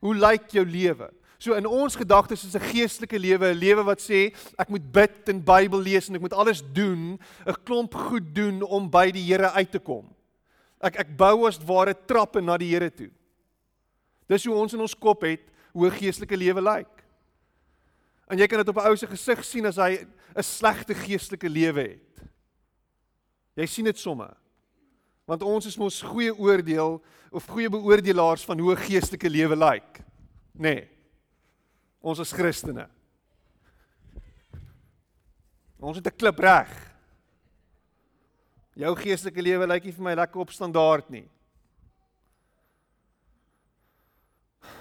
Hoe 0.00 0.14
lyk 0.14 0.50
jou 0.50 0.66
lewe? 0.66 1.08
So 1.40 1.56
in 1.56 1.64
ons 1.64 1.96
gedagtes 1.96 2.44
is 2.44 2.54
'n 2.54 2.60
geestelike 2.60 3.18
lewe 3.18 3.48
'n 3.48 3.56
lewe 3.56 3.82
wat 3.84 4.00
sê 4.00 4.36
ek 4.58 4.68
moet 4.68 4.92
bid 4.92 5.28
en 5.28 5.40
Bybel 5.40 5.80
lees 5.80 6.08
en 6.08 6.14
ek 6.14 6.20
moet 6.20 6.36
alles 6.36 6.62
doen, 6.72 7.18
'n 7.46 7.56
klomp 7.64 7.94
goed 7.94 8.34
doen 8.34 8.62
om 8.62 8.90
by 8.90 9.10
die 9.10 9.24
Here 9.24 9.50
uit 9.50 9.70
te 9.70 9.78
kom. 9.78 10.14
Ek 10.82 11.00
ek 11.00 11.16
bou 11.16 11.46
as 11.46 11.58
ware 11.58 11.94
trappe 12.06 12.42
na 12.42 12.58
die 12.58 12.68
Here 12.68 12.90
toe. 12.90 13.10
Dis 14.28 14.44
hoe 14.44 14.54
ons 14.54 14.74
in 14.74 14.80
ons 14.80 14.94
kop 14.94 15.22
het 15.22 15.40
hoe 15.72 15.86
'n 15.86 15.96
geestelike 15.96 16.36
lewe 16.36 16.60
lyk. 16.60 17.04
En 18.28 18.38
jy 18.38 18.46
kan 18.46 18.58
dit 18.58 18.68
op 18.68 18.76
'n 18.76 18.88
ou 18.88 18.96
se 18.96 19.06
gesig 19.06 19.44
sien 19.44 19.66
as 19.66 19.76
hy 19.76 20.06
'n 20.36 20.42
slegte 20.42 20.94
geestelike 20.94 21.48
lewe 21.48 21.80
het. 21.80 22.20
Jy 23.56 23.66
sien 23.66 23.84
dit 23.84 23.98
sommer. 23.98 24.36
Want 25.26 25.42
ons 25.42 25.66
is 25.66 25.78
mos 25.78 26.02
goeie 26.02 26.36
oordeel 26.36 27.02
of 27.32 27.46
goeie 27.46 27.70
beoordelaars 27.70 28.44
van 28.44 28.58
hoe 28.58 28.72
'n 28.72 28.76
geestelike 28.76 29.30
lewe 29.30 29.56
lyk. 29.56 30.00
Nê. 30.58 30.74
Nee. 30.74 30.99
Ons 32.00 32.18
is 32.18 32.32
Christene. 32.32 32.88
Ons 35.80 35.96
het 35.96 36.06
'n 36.06 36.16
klip 36.16 36.38
reg. 36.38 36.68
Jou 38.74 38.96
geestelike 38.96 39.42
lewe 39.42 39.66
lyk 39.66 39.84
nie 39.84 39.92
vir 39.92 40.02
my 40.04 40.14
lekker 40.14 40.40
op 40.40 40.50
standaard 40.50 41.10
nie. 41.10 41.28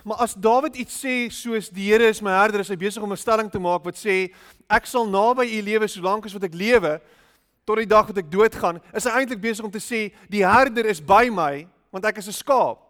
Maar 0.04 0.18
as 0.18 0.34
Dawid 0.34 0.76
iets 0.76 0.96
sê 1.04 1.30
soos 1.32 1.70
die 1.70 1.92
Here 1.92 2.08
is 2.08 2.22
my 2.22 2.32
herder, 2.32 2.60
is 2.60 2.70
hy 2.70 2.76
besig 2.76 3.04
om 3.04 3.12
'n 3.12 3.18
stelling 3.18 3.52
te 3.52 3.60
maak 3.60 3.84
wat 3.84 3.96
sê 3.96 4.34
ek 4.70 4.86
sal 4.86 5.06
naby 5.08 5.46
u 5.60 5.62
lewe 5.62 5.88
solank 5.88 6.26
as 6.26 6.34
wat 6.34 6.44
ek 6.44 6.54
lewe 6.54 7.02
tot 7.66 7.78
die 7.78 7.86
dag 7.86 8.08
wat 8.08 8.18
ek 8.18 8.32
doodgaan. 8.32 8.82
Is 8.94 9.04
hy 9.04 9.12
eintlik 9.12 9.42
besig 9.42 9.66
om 9.66 9.72
te 9.72 9.80
sê 9.80 10.14
die 10.30 10.46
herder 10.46 10.86
is 10.86 11.02
by 11.02 11.30
my 11.30 11.68
want 11.92 12.06
ek 12.06 12.18
is 12.18 12.28
'n 12.28 12.32
skaap. 12.34 12.89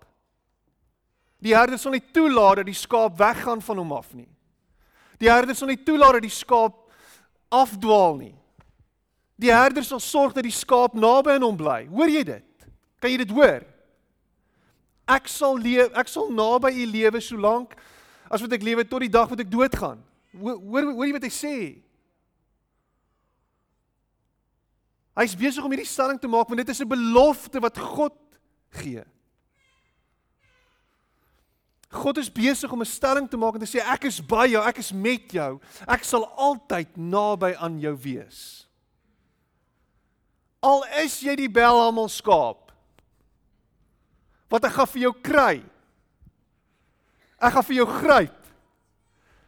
Die 1.39 1.55
herder 1.55 1.79
sal 1.79 1.95
nie 1.95 2.03
toelaat 2.13 2.61
dat 2.61 2.67
die 2.67 2.77
skaap 2.77 3.15
weggaan 3.19 3.61
van 3.63 3.79
hom 3.79 3.93
af 3.95 4.11
nie. 4.13 4.27
Die 5.19 5.31
herder 5.31 5.55
sal 5.55 5.71
nie 5.71 5.79
toelaat 5.83 6.19
dat 6.19 6.27
die 6.27 6.35
skaap 6.35 6.75
afdwaal 7.49 8.17
nie. 8.19 8.35
Die 9.39 9.51
herder 9.51 9.85
sal 9.87 10.01
sorg 10.03 10.35
dat 10.35 10.43
die 10.43 10.55
skaap 10.55 10.95
naby 10.99 11.37
aan 11.37 11.45
hom 11.47 11.57
bly. 11.59 11.85
Hoor 11.91 12.11
jy 12.11 12.23
dit? 12.27 12.67
Kan 12.99 13.13
jy 13.13 13.21
dit 13.21 13.31
hoor? 13.31 13.63
Ek 15.09 15.29
sal 15.31 15.57
leef, 15.57 15.93
ek 15.97 16.11
sal 16.11 16.27
naby 16.35 16.73
u 16.83 16.87
lewe 16.91 17.21
solank 17.23 17.73
as 18.29 18.43
wat 18.43 18.53
ek 18.59 18.65
lewe 18.67 18.85
tot 18.85 19.01
die 19.01 19.11
dag 19.11 19.29
wat 19.31 19.39
ek 19.41 19.51
doodgaan. 19.51 20.01
Hoor 20.37 20.91
hoor 20.91 21.07
jy 21.07 21.13
wat 21.15 21.25
hy 21.25 21.31
sê? 21.33 21.55
Hy's 25.19 25.35
besig 25.39 25.63
om 25.63 25.71
hierdie 25.73 25.89
stelling 25.89 26.19
te 26.21 26.29
maak 26.31 26.47
want 26.51 26.61
dit 26.61 26.69
is 26.69 26.81
'n 26.83 26.87
belofte 26.87 27.59
wat 27.59 27.77
God 27.77 28.15
gee. 28.83 29.03
God 31.89 32.19
is 32.21 32.29
besig 32.29 32.71
om 32.71 32.81
'n 32.81 32.85
stelling 32.85 33.29
te 33.29 33.37
maak 33.37 33.55
en 33.55 33.59
te 33.59 33.65
sê 33.65 33.81
ek 33.81 34.05
is 34.05 34.21
by 34.21 34.45
jou, 34.47 34.61
ek 34.63 34.77
is 34.77 34.91
met 34.91 35.31
jou. 35.31 35.59
Ek 35.87 36.03
sal 36.03 36.25
altyd 36.37 36.87
naby 36.95 37.55
aan 37.57 37.79
jou 37.79 37.95
wees. 37.95 38.67
Al 40.61 40.83
is 41.03 41.19
jy 41.21 41.35
die 41.35 41.49
belhamel 41.49 42.09
skaap. 42.09 42.71
Wat 44.49 44.65
ek 44.65 44.71
gaan 44.71 44.87
vir 44.87 45.01
jou 45.01 45.13
kry. 45.13 45.63
Ek 47.39 47.53
gaan 47.53 47.63
vir 47.63 47.75
jou 47.75 47.85
gryp. 47.85 48.35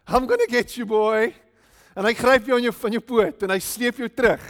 I'm 0.08 0.28
going 0.28 0.40
to 0.40 0.50
get 0.50 0.78
you 0.78 0.86
boy. 0.86 1.34
En 1.96 2.06
hy 2.06 2.14
gryp 2.14 2.48
jou 2.48 2.56
aan 2.58 2.64
jou 2.64 2.74
van 2.74 2.92
jou 2.92 3.02
poot 3.02 3.44
en 3.44 3.50
hy 3.50 3.60
sleep 3.60 3.98
jou 3.98 4.10
terug. 4.10 4.44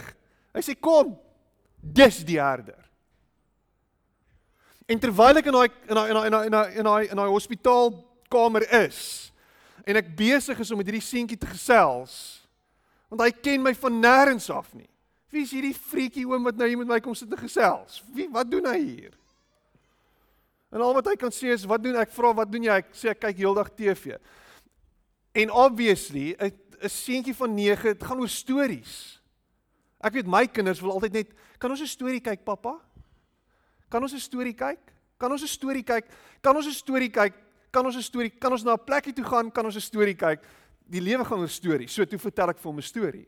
Hy 0.54 0.60
sê 0.60 0.76
kom. 0.78 1.18
Dis 1.82 2.22
die 2.24 2.38
herder. 2.38 2.81
En 4.86 4.98
terwyl 4.98 5.38
ek 5.38 5.46
in 5.46 5.56
daai 5.56 5.68
in 5.88 5.94
daai 5.94 6.08
in 6.08 6.14
daai 6.16 6.26
in 6.26 6.32
daai 6.52 6.70
in 6.74 6.88
daai 6.88 7.04
in 7.10 7.20
daai 7.20 7.30
hospitaalkamer 7.30 8.66
is 8.84 9.30
en 9.86 9.98
ek 9.98 10.12
besig 10.16 10.58
is 10.62 10.70
om 10.70 10.78
met 10.78 10.86
hierdie 10.86 11.04
seentjie 11.04 11.38
te 11.38 11.48
gesels 11.50 12.14
want 13.10 13.22
hy 13.24 13.30
ken 13.44 13.62
my 13.62 13.74
van 13.76 13.98
nêrens 14.00 14.46
af 14.48 14.70
nie. 14.72 14.88
Wie 15.32 15.42
is 15.44 15.52
hierdie 15.52 15.76
freakie 15.76 16.24
oom 16.28 16.46
wat 16.48 16.56
nou 16.56 16.68
hier 16.68 16.80
met 16.80 16.88
my 16.88 17.00
kom 17.04 17.16
sit 17.16 17.28
en 17.28 17.40
gesels? 17.40 18.00
Wie 18.12 18.28
wat 18.32 18.48
doen 18.48 18.64
hy 18.68 18.78
hier? 18.80 19.12
En 20.72 20.80
al 20.80 20.94
wat 20.96 21.10
hy 21.10 21.16
kan 21.20 21.32
sê 21.34 21.52
is 21.52 21.66
wat 21.68 21.84
doen 21.84 21.98
ek 22.00 22.12
vra 22.12 22.32
wat 22.40 22.48
doen 22.52 22.64
jy? 22.64 22.78
Ek 22.80 22.94
sê 22.96 23.12
ek 23.12 23.20
kyk 23.26 23.42
heeldag 23.42 23.68
TV. 23.76 24.16
En 25.36 25.52
obviously 25.52 26.32
'n 26.40 26.52
'n 26.82 26.88
seentjie 26.88 27.34
van 27.34 27.54
9, 27.54 27.94
dit 27.94 28.04
gaan 28.04 28.20
oor 28.20 28.28
stories. 28.28 29.20
Ek 30.02 30.12
weet 30.12 30.26
my 30.26 30.46
kinders 30.46 30.80
wil 30.80 30.92
altyd 30.92 31.12
net 31.12 31.28
kan 31.58 31.70
ons 31.70 31.80
'n 31.80 31.86
storie 31.86 32.20
kyk 32.20 32.44
pappa? 32.44 32.80
Kan 33.92 34.02
ons 34.02 34.14
'n 34.14 34.18
storie 34.18 34.54
kyk? 34.54 34.80
Kan 35.18 35.30
ons 35.30 35.42
'n 35.42 35.46
storie 35.46 35.84
kyk? 35.84 36.06
Kan 36.40 36.56
ons 36.56 36.66
'n 36.66 36.72
storie 36.72 37.10
kyk? 37.10 37.34
Kan 37.70 37.84
ons 37.84 37.96
'n 37.96 38.02
storie? 38.02 38.30
Kan 38.30 38.52
ons 38.52 38.64
na 38.64 38.72
'n 38.72 38.84
plekkie 38.84 39.12
toe 39.12 39.24
gaan? 39.24 39.52
Kan 39.52 39.64
ons 39.64 39.76
'n 39.76 39.80
storie 39.80 40.14
kyk? 40.14 40.40
Die 40.88 41.00
lewe 41.00 41.24
gaan 41.24 41.38
oor 41.38 41.48
stories. 41.48 41.92
So 41.92 42.04
toe 42.04 42.18
vertel 42.18 42.48
ek 42.48 42.58
vir 42.58 42.70
hom 42.70 42.78
'n 42.78 42.82
storie. 42.82 43.26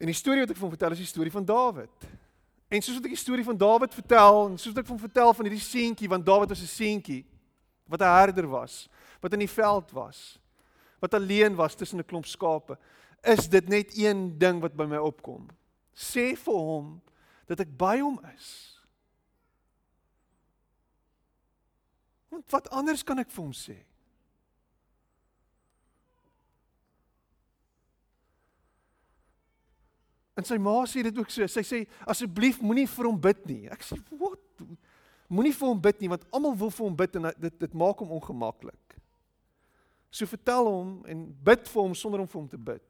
En 0.00 0.06
die 0.06 0.14
storie 0.14 0.40
wat 0.40 0.50
ek 0.50 0.56
vir 0.56 0.62
hom 0.62 0.70
vertel 0.70 0.92
is 0.92 0.98
die 0.98 1.06
storie 1.06 1.30
van 1.30 1.44
Dawid. 1.44 1.90
En 2.70 2.82
soos 2.82 2.94
wat 2.94 3.04
ek 3.04 3.10
die 3.10 3.24
storie 3.24 3.44
van 3.44 3.56
Dawid 3.56 3.94
vertel 3.94 4.48
en 4.48 4.58
soos 4.58 4.74
wat 4.74 4.78
ek 4.78 4.86
vir 4.86 4.96
hom 4.96 5.08
vertel 5.08 5.34
van 5.34 5.46
hierdie 5.46 5.60
seentjie 5.60 6.08
want 6.08 6.26
Dawid 6.26 6.48
was 6.48 6.62
'n 6.62 6.66
seentjie 6.66 7.24
wat 7.86 8.00
'n 8.00 8.16
herder 8.18 8.48
was, 8.48 8.88
wat 9.20 9.32
in 9.32 9.40
die 9.40 9.48
veld 9.48 9.92
was, 9.92 10.38
wat 11.00 11.14
alleen 11.14 11.54
was 11.54 11.74
tussen 11.74 11.98
'n 11.98 12.04
klomp 12.04 12.26
skape, 12.26 12.78
is 13.22 13.48
dit 13.48 13.68
net 13.68 13.96
een 13.96 14.38
ding 14.38 14.60
wat 14.60 14.74
by 14.74 14.84
my 14.84 14.96
opkom. 14.96 15.48
Sê 15.94 16.34
vir 16.36 16.54
hom 16.54 17.02
dat 17.50 17.60
ek 17.64 17.72
by 17.78 17.98
hom 18.00 18.20
is. 18.34 18.52
Want 22.32 22.50
wat 22.50 22.70
anders 22.74 23.04
kan 23.06 23.20
ek 23.22 23.30
vir 23.30 23.44
hom 23.44 23.52
sê? 23.54 23.76
En 30.34 30.46
sy 30.46 30.58
ma 30.58 30.80
sê 30.90 31.04
dit 31.06 31.18
ook 31.18 31.30
so. 31.30 31.46
Sy 31.46 31.62
sê 31.62 31.84
asseblief 32.10 32.58
moenie 32.62 32.88
vir 32.90 33.06
hom 33.06 33.20
bid 33.20 33.44
nie. 33.46 33.68
Ek 33.70 33.86
sê 33.86 34.00
wat? 34.18 34.40
Moenie 35.30 35.54
vir 35.54 35.70
hom 35.70 35.78
bid 35.80 36.02
nie 36.02 36.10
want 36.10 36.26
almal 36.34 36.56
wil 36.58 36.72
vir 36.74 36.86
hom 36.88 36.96
bid 36.98 37.20
en 37.20 37.30
dit 37.46 37.60
dit 37.62 37.76
maak 37.78 38.02
hom 38.02 38.16
ongemaklik. 38.18 38.98
So 40.14 40.26
vertel 40.30 40.68
hom 40.70 40.90
en 41.10 41.24
bid 41.46 41.70
vir 41.70 41.80
hom 41.80 41.94
sonder 41.98 42.22
om 42.22 42.30
vir 42.30 42.40
hom 42.40 42.50
te 42.50 42.60
bid. 42.70 42.84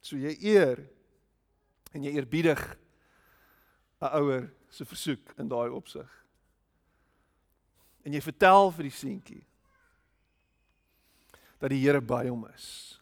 So 0.00 0.18
jy 0.18 0.32
eer 0.54 0.86
en 1.92 2.04
jy 2.04 2.12
eerbiedig 2.14 2.60
'n 4.00 4.14
ouer 4.16 4.50
se 4.68 4.84
versoek 4.84 5.34
in 5.38 5.48
daai 5.48 5.68
opsig. 5.70 6.08
En 8.04 8.12
jy 8.12 8.20
vertel 8.20 8.70
vir 8.72 8.82
die 8.82 8.96
seentjie 8.96 9.44
dat 11.60 11.70
die 11.70 11.82
Here 11.82 12.00
by 12.00 12.26
hom 12.28 12.46
is 12.54 13.00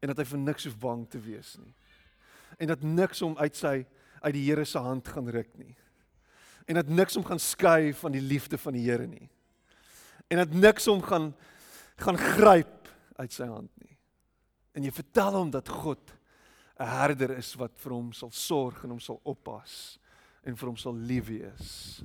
en 0.00 0.08
dat 0.08 0.18
hy 0.18 0.24
vir 0.24 0.38
niks 0.38 0.64
hoef 0.64 0.78
bang 0.80 1.08
te 1.08 1.20
wees 1.20 1.56
nie. 1.60 1.74
En 2.58 2.66
dat 2.66 2.82
niks 2.82 3.20
hom 3.20 3.36
uit 3.38 3.56
sy 3.56 3.86
uit 4.20 4.34
die 4.36 4.44
Here 4.48 4.64
se 4.64 4.78
hand 4.78 5.08
gaan 5.08 5.28
ruk 5.28 5.52
nie. 5.56 5.76
En 6.68 6.74
dat 6.74 6.88
niks 6.88 7.16
hom 7.16 7.24
gaan 7.24 7.40
skei 7.40 7.92
van 7.96 8.12
die 8.12 8.24
liefde 8.24 8.58
van 8.58 8.76
die 8.76 8.84
Here 8.84 9.06
nie. 9.06 9.28
En 10.28 10.36
dat 10.44 10.52
niks 10.52 10.86
hom 10.86 11.02
gaan 11.02 11.34
gaan 12.00 12.16
gryp 12.16 12.88
uit 13.20 13.32
sy 13.32 13.44
hand 13.44 13.70
nie. 13.82 13.96
En 14.72 14.84
jy 14.86 14.92
vertel 14.94 15.34
hom 15.36 15.50
dat 15.52 15.68
God 15.68 16.14
'n 16.80 16.86
herder 16.88 17.36
is 17.36 17.52
wat 17.60 17.76
vir 17.76 17.92
hom 17.92 18.12
sal 18.16 18.30
sorg 18.32 18.84
en 18.84 18.94
hom 18.94 19.00
sal 19.04 19.20
oppas 19.28 19.98
en 20.42 20.56
vir 20.56 20.68
hom 20.70 20.76
sal 20.80 20.96
lief 20.96 21.26
wees. 21.28 22.00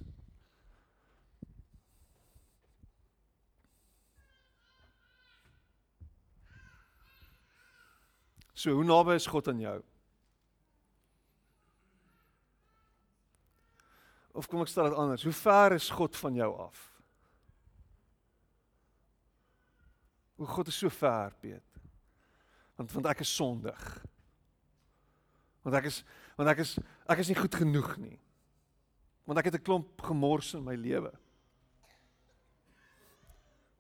So 8.53 8.74
hoe 8.75 8.84
naby 8.84 9.15
is 9.15 9.27
God 9.27 9.48
aan 9.48 9.60
jou? 9.63 9.77
Of 14.36 14.50
kom 14.51 14.63
ek 14.65 14.72
stel 14.72 14.89
dit 14.89 15.00
anders, 15.00 15.24
hoe 15.24 15.36
ver 15.38 15.77
is 15.77 15.88
God 15.89 16.17
van 16.20 16.36
jou 16.36 16.50
af? 16.65 16.82
O 20.36 20.44
God 20.44 20.67
is 20.67 20.75
so 20.75 20.91
ver, 20.91 21.32
Piet. 21.39 21.79
Want 22.75 22.91
want 22.91 23.08
ek 23.08 23.24
is 23.24 23.32
sondig. 23.32 23.86
Want 25.65 25.79
ek 25.81 25.89
is 25.89 26.03
want 26.38 26.50
ek 26.51 26.62
is 26.62 26.77
ek 27.10 27.22
is 27.24 27.31
nie 27.31 27.39
goed 27.39 27.55
genoeg 27.57 27.95
nie. 27.98 28.19
Want 29.25 29.39
ek 29.41 29.50
het 29.50 29.55
'n 29.57 29.65
klomp 29.65 30.01
gemors 30.01 30.53
in 30.53 30.63
my 30.63 30.75
lewe. 30.75 31.12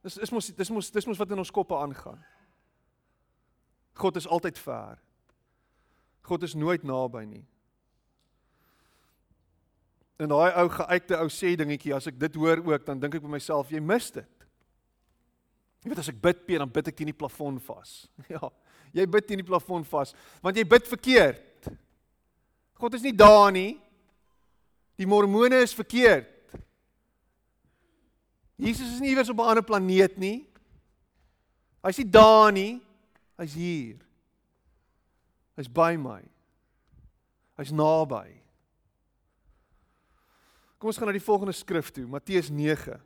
Dis 0.01 0.17
is 0.17 0.31
mos 0.31 0.49
dis 0.53 0.69
mos 0.69 0.91
dis 0.91 1.05
mos 1.05 1.17
wat 1.17 1.31
in 1.31 1.41
ons 1.41 1.51
koppe 1.51 1.77
aangaan. 1.77 2.21
God 3.93 4.15
is 4.15 4.27
altyd 4.27 4.57
ver. 4.57 4.99
God 6.21 6.43
is 6.43 6.53
nooit 6.53 6.83
naby 6.83 7.25
nie. 7.25 7.45
En 10.17 10.29
daai 10.31 10.51
ou 10.61 10.69
geuite 10.69 11.17
ou 11.19 11.29
sê 11.29 11.55
dingetjie 11.55 11.93
as 11.95 12.07
ek 12.07 12.19
dit 12.19 12.35
hoor 12.35 12.61
ook 12.63 12.85
dan 12.85 12.99
dink 12.99 13.15
ek 13.15 13.23
by 13.23 13.33
myself 13.37 13.69
jy 13.69 13.81
mis 13.83 14.11
dit. 14.11 14.45
Jy 15.83 15.89
weet 15.91 16.01
as 16.01 16.09
ek 16.09 16.21
bid 16.21 16.45
pie 16.47 16.57
dan 16.57 16.71
bid 16.71 16.87
ek 16.87 16.95
teen 16.97 17.11
die 17.11 17.17
plafon 17.17 17.59
vas. 17.59 18.07
Ja, 18.33 18.49
jy 18.95 19.05
bid 19.05 19.27
teen 19.27 19.41
die 19.41 19.47
plafon 19.47 19.83
vas 19.85 20.15
want 20.41 20.57
jy 20.57 20.63
bid 20.65 20.87
verkeerd. 20.87 21.41
God 22.79 22.93
is 22.93 23.03
nie 23.05 23.15
daar 23.15 23.51
nie. 23.55 23.77
Die 24.95 25.07
mormone 25.07 25.61
is 25.63 25.75
verkeerd. 25.75 26.31
Jesus 28.55 28.93
is 28.93 28.99
nie 29.03 29.11
iewers 29.11 29.29
op 29.29 29.39
'n 29.39 29.49
ander 29.51 29.63
planeet 29.63 30.17
nie. 30.17 30.47
Hy's 31.83 31.97
nie 31.97 32.09
daar 32.09 32.51
nie. 32.51 32.81
Hy's 33.37 33.53
hier. 33.53 33.99
Hy's 35.55 35.67
by 35.71 35.95
my. 35.95 36.21
Hy's 37.57 37.71
naby. 37.71 38.41
Kom 40.77 40.87
ons 40.91 40.97
gaan 40.97 41.07
na 41.07 41.15
die 41.15 41.23
volgende 41.23 41.53
skrif 41.55 41.91
toe, 41.91 42.05
Matteus 42.05 42.49
9. 42.49 42.99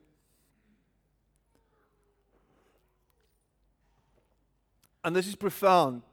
And 5.04 5.16
this 5.16 5.28
is 5.28 5.36
profound. 5.36 6.09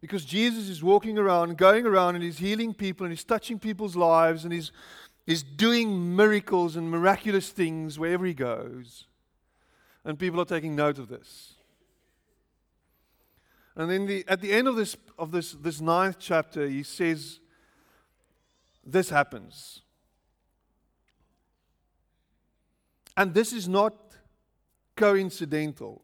Because 0.00 0.24
Jesus 0.24 0.68
is 0.68 0.82
walking 0.82 1.18
around, 1.18 1.56
going 1.58 1.84
around, 1.84 2.14
and 2.14 2.22
he's 2.22 2.38
healing 2.38 2.72
people, 2.72 3.04
and 3.04 3.12
he's 3.12 3.24
touching 3.24 3.58
people's 3.58 3.96
lives, 3.96 4.44
and 4.44 4.52
he's, 4.52 4.70
he's 5.26 5.42
doing 5.42 6.14
miracles 6.14 6.76
and 6.76 6.90
miraculous 6.90 7.50
things 7.50 7.98
wherever 7.98 8.24
he 8.24 8.34
goes. 8.34 9.06
And 10.04 10.18
people 10.18 10.40
are 10.40 10.44
taking 10.44 10.76
note 10.76 10.98
of 10.98 11.08
this. 11.08 11.54
And 13.74 13.90
then 13.90 14.06
the, 14.06 14.24
at 14.28 14.40
the 14.40 14.52
end 14.52 14.68
of 14.68 14.76
this, 14.76 14.96
of 15.18 15.30
this, 15.30 15.52
this 15.52 15.80
ninth 15.80 16.16
chapter, 16.18 16.66
he 16.68 16.82
says, 16.82 17.40
this 18.84 19.10
happens. 19.10 19.82
And 23.16 23.34
this 23.34 23.52
is 23.52 23.68
not 23.68 23.94
coincidental. 24.96 26.02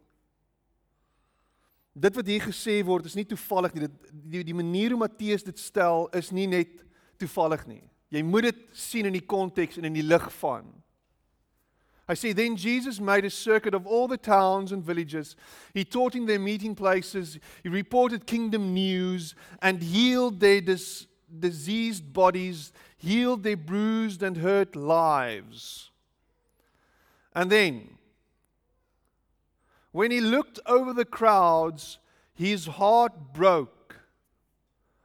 Dit 1.94 2.14
wat 2.18 2.26
hier 2.26 2.42
gesê 2.42 2.80
word 2.84 3.06
is 3.06 3.14
nie 3.14 3.26
toevallig 3.26 3.74
nie. 3.74 3.86
Dit 3.86 4.12
die, 4.12 4.44
die 4.50 4.56
manier 4.56 4.90
hoe 4.90 4.98
Matteus 5.04 5.46
dit 5.46 5.58
stel 5.62 6.08
is 6.18 6.32
nie 6.34 6.46
net 6.50 6.82
toevallig 7.22 7.66
nie. 7.70 7.82
Jy 8.14 8.22
moet 8.26 8.50
dit 8.50 8.64
sien 8.74 9.06
in 9.06 9.14
die 9.14 9.26
konteks 9.26 9.78
en 9.78 9.86
in 9.86 9.94
die 9.94 10.06
lig 10.06 10.26
van. 10.40 10.66
I 12.06 12.14
say 12.14 12.32
then 12.32 12.56
Jesus 12.56 13.00
made 13.00 13.24
a 13.24 13.30
circuit 13.30 13.74
of 13.74 13.86
all 13.86 14.08
the 14.08 14.18
towns 14.18 14.72
and 14.72 14.84
villages. 14.84 15.36
He 15.72 15.84
taught 15.84 16.14
in 16.14 16.26
their 16.26 16.38
meeting 16.38 16.74
places. 16.74 17.38
He 17.62 17.70
reported 17.70 18.26
kingdom 18.26 18.74
news 18.74 19.34
and 19.62 19.82
healed 19.82 20.40
their 20.40 20.60
dis- 20.60 21.06
diseased 21.38 22.12
bodies, 22.12 22.72
healed 22.98 23.42
their 23.42 23.56
bruised 23.56 24.22
and 24.22 24.36
hurt 24.36 24.76
lives. 24.76 25.90
And 27.34 27.50
then, 27.50 27.98
when 29.94 30.10
he 30.10 30.20
looked 30.20 30.58
over 30.66 30.92
the 30.92 31.04
crowds, 31.04 32.00
his 32.34 32.66
heart 32.66 33.32
broke. 33.32 34.00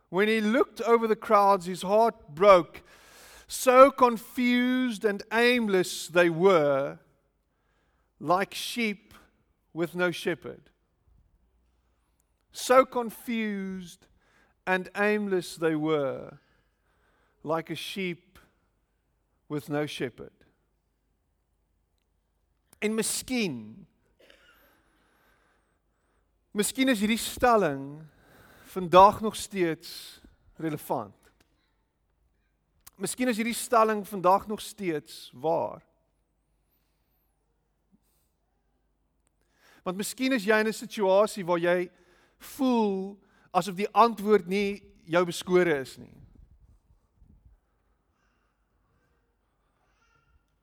When 0.10 0.28
he 0.28 0.42
looked 0.42 0.82
over 0.82 1.08
the 1.08 1.16
crowds, 1.16 1.68
his 1.68 1.84
heart 1.84 2.16
broke. 2.34 2.82
So 3.48 3.92
confused 3.92 5.06
and 5.06 5.22
aimless 5.32 6.08
they 6.08 6.32
were, 6.32 6.98
like 8.20 8.56
sheep 8.56 9.14
with 9.76 9.94
no 9.94 10.10
shepherd. 10.10 10.72
So 12.52 12.84
confused 12.84 14.08
and 14.66 14.90
aimless 14.98 15.56
they 15.56 15.76
were, 15.76 16.40
like 17.44 17.70
a 17.70 17.76
sheep 17.76 18.40
with 19.48 19.70
no 19.70 19.86
shepherd. 19.86 20.34
In 22.82 22.96
miskien 22.96 23.86
Miskien 26.52 26.90
is 26.90 27.00
hierdie 27.00 27.20
stelling 27.22 28.02
vandag 28.74 29.22
nog 29.22 29.36
steeds 29.38 30.20
relevant. 30.58 31.16
Miskien 33.00 33.30
is 33.30 33.38
hierdie 33.38 33.56
stelling 33.56 34.02
vandag 34.08 34.48
nog 34.48 34.62
steeds 34.62 35.30
waar. 35.34 35.86
Want 39.86 39.98
miskien 39.98 40.34
is 40.36 40.44
jy 40.44 40.58
in 40.60 40.68
'n 40.68 40.74
situasie 40.74 41.46
waar 41.46 41.60
jy 41.60 41.90
voel 42.38 43.18
asof 43.52 43.76
die 43.76 43.90
antwoord 43.94 44.48
nie 44.48 44.84
jou 45.06 45.26
beskore 45.26 45.80
is 45.80 45.98
nie. 45.98 46.14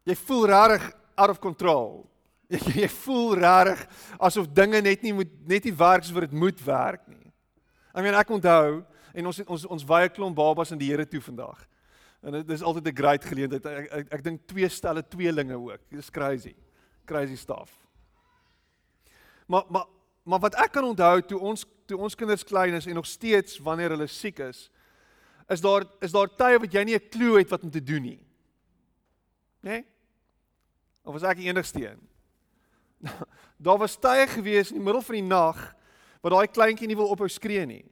Jy 0.04 0.14
voel 0.14 0.46
regtig 0.46 0.92
out 1.16 1.30
of 1.30 1.40
control. 1.40 2.10
Jy, 2.48 2.88
voel 3.02 3.34
regtig 3.40 3.86
asof 4.22 4.46
dinge 4.54 4.80
net 4.84 5.02
nie 5.02 5.14
moet 5.16 5.32
net 5.48 5.64
nie 5.66 5.74
werk 5.74 6.04
soos 6.06 6.20
dit 6.26 6.36
moet 6.36 6.60
werk 6.62 7.02
nie. 7.10 7.32
I 7.96 8.04
mean 8.04 8.14
ek 8.14 8.30
onthou 8.30 8.84
en 9.16 9.30
ons 9.32 9.40
ons 9.46 9.64
ons 9.76 9.86
baie 9.88 10.10
klomp 10.12 10.36
babas 10.36 10.70
in 10.70 10.78
die 10.78 10.92
Here 10.92 11.06
toe 11.08 11.22
vandag. 11.24 11.64
En 12.22 12.36
dit 12.38 12.50
is 12.54 12.62
altyd 12.62 12.86
'n 12.86 12.96
great 12.96 13.24
geleentheid. 13.24 13.66
Ek 13.66 13.92
ek, 13.92 14.12
ek 14.14 14.22
dink 14.22 14.46
twee 14.46 14.68
stelle 14.68 15.02
tweelinge 15.02 15.56
ook. 15.56 15.80
Dis 15.90 16.10
crazy. 16.10 16.54
Crazy 17.04 17.36
stuff. 17.36 17.72
Maar 19.46 19.64
maar 19.68 19.86
maar 20.22 20.40
wat 20.40 20.54
ek 20.54 20.72
kan 20.72 20.84
onthou 20.84 21.22
toe 21.22 21.38
ons 21.38 21.66
toe 21.86 21.98
ons 21.98 22.14
kinders 22.14 22.44
klein 22.44 22.74
is 22.74 22.86
en 22.86 22.94
nog 22.94 23.06
steeds 23.06 23.58
wanneer 23.58 23.90
hulle 23.90 24.06
siek 24.06 24.38
is, 24.38 24.70
is 25.48 25.60
daar 25.60 25.86
is 26.00 26.12
daar 26.12 26.28
tye 26.28 26.58
wat 26.58 26.72
jy 26.72 26.84
nie 26.84 26.94
'n 26.94 27.08
klou 27.10 27.38
het 27.38 27.50
wat 27.50 27.62
om 27.62 27.70
te 27.70 27.82
doen 27.82 28.02
nie. 28.02 28.26
Né? 29.62 29.70
Nee? 29.70 29.84
Of 31.04 31.12
was 31.12 31.22
ek 31.22 31.36
die 31.36 31.48
enigste 31.48 31.90
een? 31.90 32.08
Daar 33.66 33.78
was 33.78 33.96
tye 33.98 34.26
gewees 34.28 34.70
in 34.70 34.80
die 34.80 34.84
middel 34.84 35.02
van 35.02 35.18
die 35.18 35.26
nag 35.26 35.62
wat 36.22 36.32
daai 36.32 36.48
kleintjie 36.50 36.88
nie 36.90 36.98
wil 36.98 37.12
ophou 37.12 37.28
skree 37.30 37.66
nie. 37.68 37.84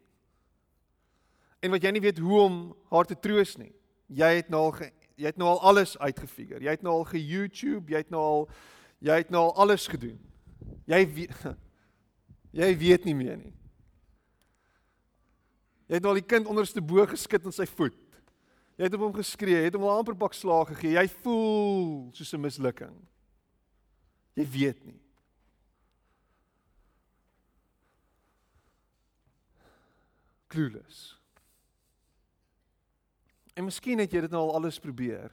En 1.62 1.72
wat 1.72 1.84
jy 1.84 1.92
nie 1.94 2.02
weet 2.04 2.18
hoe 2.20 2.40
om 2.42 2.60
haar 2.90 3.08
te 3.08 3.16
troos 3.16 3.54
nie. 3.60 3.72
Jy 4.12 4.30
het 4.40 4.50
nou 4.52 4.66
al 4.66 4.74
ge, 4.76 4.90
jy 5.16 5.30
het 5.30 5.38
nou 5.40 5.48
al 5.54 5.60
alles 5.70 5.94
uitgefigure. 5.98 6.60
Jy 6.64 6.74
het 6.76 6.82
nou 6.84 6.98
al 6.98 7.06
ge 7.08 7.20
YouTube, 7.22 7.92
jy 7.92 8.02
het 8.02 8.10
nou 8.12 8.22
al 8.22 8.48
jy 9.04 9.18
het 9.20 9.30
nou 9.32 9.46
al 9.48 9.54
alles 9.64 9.86
gedoen. 9.88 10.18
Jy 10.88 11.00
weet 11.14 11.46
jy 12.60 12.70
weet 12.80 13.06
nie 13.08 13.16
meer 13.16 13.38
nie. 13.38 13.54
Jy 15.88 15.98
het 15.98 16.04
nou 16.04 16.14
al 16.14 16.20
die 16.20 16.28
kind 16.28 16.48
onderste 16.48 16.82
bo 16.82 17.04
geskit 17.08 17.44
in 17.44 17.54
sy 17.54 17.66
voet. 17.68 18.00
Jy 18.74 18.88
het 18.88 18.94
op 18.96 19.04
hom 19.06 19.14
geskree, 19.14 19.60
jy 19.60 19.68
het 19.68 19.76
hom 19.78 19.86
al 19.86 20.00
amper 20.00 20.16
pak 20.18 20.34
slaag 20.34 20.72
gegee. 20.72 20.96
Jy 20.96 21.06
voel 21.22 22.10
soos 22.16 22.34
'n 22.34 22.40
mislukking. 22.40 22.96
Jy 24.34 24.46
weet 24.50 24.84
nie. 24.84 25.03
Clueless. 30.54 31.16
En 33.54 33.66
miskien 33.66 33.98
het 34.02 34.12
jy 34.12 34.24
dit 34.24 34.34
nou 34.34 34.44
al 34.46 34.56
alles 34.60 34.78
probeer 34.82 35.32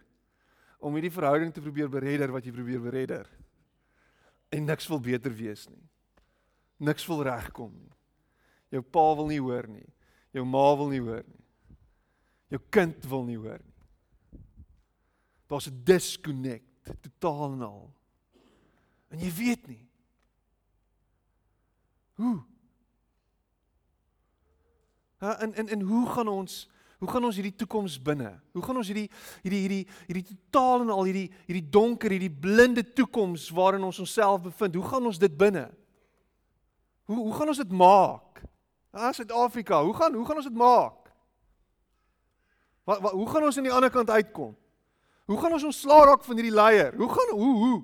om 0.81 0.95
hierdie 0.97 1.13
verhouding 1.13 1.53
te 1.53 1.61
probeer 1.61 1.89
beredder 1.93 2.33
wat 2.33 2.45
jy 2.45 2.53
probeer 2.55 2.81
beredder. 2.81 3.27
En 4.49 4.65
niks 4.65 4.87
wil 4.89 5.01
beter 5.01 5.33
wees 5.37 5.67
nie. 5.69 5.83
Niks 6.81 7.05
wil 7.05 7.21
regkom 7.25 7.75
nie. 7.77 7.91
Jou 8.73 8.81
pa 8.81 9.03
wil 9.19 9.29
nie 9.29 9.41
hoor 9.41 9.67
nie. 9.69 9.85
Jou 10.33 10.45
ma 10.47 10.63
wil 10.79 10.89
nie 10.89 11.01
hoor 11.03 11.21
nie. 11.27 11.45
Jou 12.51 12.61
kind 12.73 13.05
wil 13.11 13.27
nie 13.27 13.37
hoor 13.37 13.61
nie. 13.61 14.41
Daar's 15.51 15.67
'n 15.67 15.83
disconnect 15.83 16.95
totaal 17.01 17.53
en 17.53 17.61
al. 17.61 17.93
En 19.09 19.19
jy 19.19 19.31
weet 19.31 19.67
nie. 19.67 19.87
Hoe? 22.15 22.43
En 25.21 25.53
en 25.53 25.67
en 25.67 25.81
hoe 25.81 26.09
gaan 26.09 26.27
ons 26.27 26.69
hoe 27.01 27.09
gaan 27.09 27.25
ons 27.25 27.35
hierdie 27.37 27.55
toekoms 27.55 28.01
binne? 28.01 28.31
Hoe 28.53 28.63
gaan 28.63 28.77
ons 28.77 28.89
hierdie 28.89 29.09
hierdie 29.41 29.59
hierdie 29.59 29.85
hierdie 30.07 30.25
totaal 30.29 30.85
en 30.85 30.93
al 30.93 31.03
hierdie 31.09 31.27
hierdie 31.45 31.69
donker, 31.69 32.13
hierdie 32.13 32.33
blinde 32.33 32.83
toekoms 32.93 33.49
waarin 33.53 33.85
ons 33.85 33.99
onsself 34.01 34.41
bevind, 34.41 34.77
hoe 34.77 34.87
gaan 34.89 35.05
ons 35.09 35.21
dit 35.21 35.37
binne? 35.37 35.67
Hoe 37.09 37.19
hoe 37.19 37.33
gaan 37.37 37.53
ons 37.53 37.61
dit 37.61 37.73
maak? 37.73 38.41
Ah 38.91 39.13
Suid-Afrika, 39.13 39.83
hoe 39.85 39.93
gaan 39.93 40.17
hoe 40.17 40.25
gaan 40.25 40.41
ons 40.41 40.49
dit 40.49 40.57
maak? 40.57 41.13
Wat, 42.89 43.01
wat 43.01 43.13
hoe 43.13 43.29
gaan 43.29 43.45
ons 43.45 43.57
aan 43.57 43.69
die 43.69 43.77
ander 43.77 43.93
kant 43.93 44.09
uitkom? 44.09 44.55
Hoe 45.29 45.39
gaan 45.39 45.53
ons 45.53 45.69
ontslaa 45.69 46.05
raak 46.09 46.25
van 46.25 46.41
hierdie 46.41 46.55
leier? 46.55 46.97
Hoe 46.97 47.09
gaan 47.09 47.35
hoe 47.37 47.55
hoe? 47.61 47.81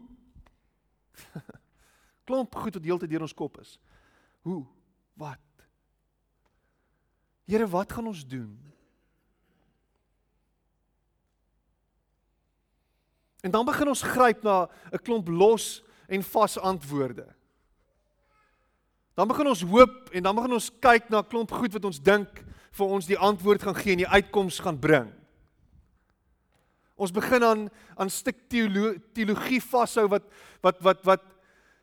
Klomp 2.28 2.56
goed 2.56 2.74
wat 2.82 2.90
heeltyd 2.90 3.14
deur 3.14 3.28
ons 3.30 3.38
kop 3.38 3.62
is. 3.62 3.78
Hoe? 4.42 4.64
Wat? 5.14 5.47
Here, 7.48 7.68
wat 7.72 7.92
gaan 7.96 8.08
ons 8.08 8.26
doen? 8.28 8.52
En 13.40 13.52
dan 13.52 13.66
begin 13.66 13.88
ons 13.88 14.02
gryp 14.04 14.44
na 14.44 14.68
'n 14.92 15.00
klomp 15.00 15.28
los 15.28 15.84
en 16.08 16.24
vas 16.24 16.60
antwoorde. 16.60 17.28
Dan 19.14 19.28
begin 19.28 19.48
ons 19.48 19.62
hoop 19.62 20.10
en 20.12 20.24
dan 20.24 20.36
begin 20.36 20.54
ons 20.54 20.72
kyk 20.80 21.10
na 21.10 21.20
'n 21.20 21.28
klomp 21.28 21.52
goed 21.52 21.74
wat 21.74 21.86
ons 21.86 22.02
dink 22.02 22.44
vir 22.72 22.86
ons 22.86 23.06
die 23.06 23.18
antwoord 23.18 23.62
gaan 23.62 23.76
gee 23.76 23.92
en 23.92 24.04
die 24.04 24.14
uitkoms 24.14 24.60
gaan 24.60 24.80
bring. 24.80 25.14
Ons 26.96 27.12
begin 27.12 27.44
aan 27.44 27.70
aan 27.96 28.10
stuk 28.10 28.36
teologie, 29.14 29.62
vashou 29.62 30.08
wat 30.08 30.24
wat 30.62 30.82
wat 30.82 31.04
wat 31.06 31.24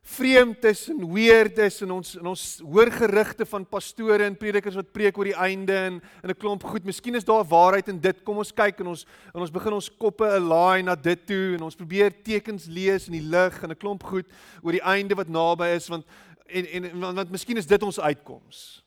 vreemd 0.05 0.65
is 0.69 0.89
en 0.93 1.01
weird 1.13 1.59
is 1.65 1.81
en 1.81 1.95
ons 1.97 2.11
en 2.21 2.27
ons 2.29 2.43
hoor 2.61 2.91
gerugte 2.93 3.47
van 3.49 3.65
pastore 3.65 4.27
en 4.29 4.37
predikers 4.37 4.77
wat 4.77 4.93
preek 4.93 5.17
oor 5.17 5.31
die 5.31 5.39
einde 5.47 5.73
en 5.73 5.95
in 6.23 6.31
'n 6.31 6.37
klomp 6.37 6.63
goed. 6.63 6.85
Miskien 6.85 7.15
is 7.15 7.25
daar 7.25 7.45
waarheid 7.45 7.89
in 7.89 8.01
dit. 8.01 8.23
Kom 8.23 8.37
ons 8.37 8.53
kyk 8.53 8.81
en 8.81 8.87
ons 8.87 9.07
en 9.35 9.41
ons 9.41 9.51
begin 9.51 9.73
ons 9.73 9.91
koppe 9.97 10.29
align 10.29 10.85
na 10.85 10.95
dit 10.95 11.27
toe 11.27 11.55
en 11.55 11.63
ons 11.63 11.77
probeer 11.77 12.13
tekens 12.23 12.67
lees 12.67 13.07
in 13.07 13.13
die 13.13 13.29
lig 13.29 13.63
en 13.63 13.71
'n 13.71 13.77
klomp 13.77 14.03
goed 14.03 14.27
oor 14.63 14.73
die 14.73 14.85
einde 14.85 15.15
wat 15.15 15.29
naby 15.29 15.75
is 15.75 15.89
want 15.89 16.05
en 16.47 16.67
en 16.67 17.01
want, 17.01 17.17
want 17.17 17.31
miskien 17.31 17.57
is 17.57 17.67
dit 17.67 17.83
ons 17.83 18.01
uitkoms. 18.01 18.85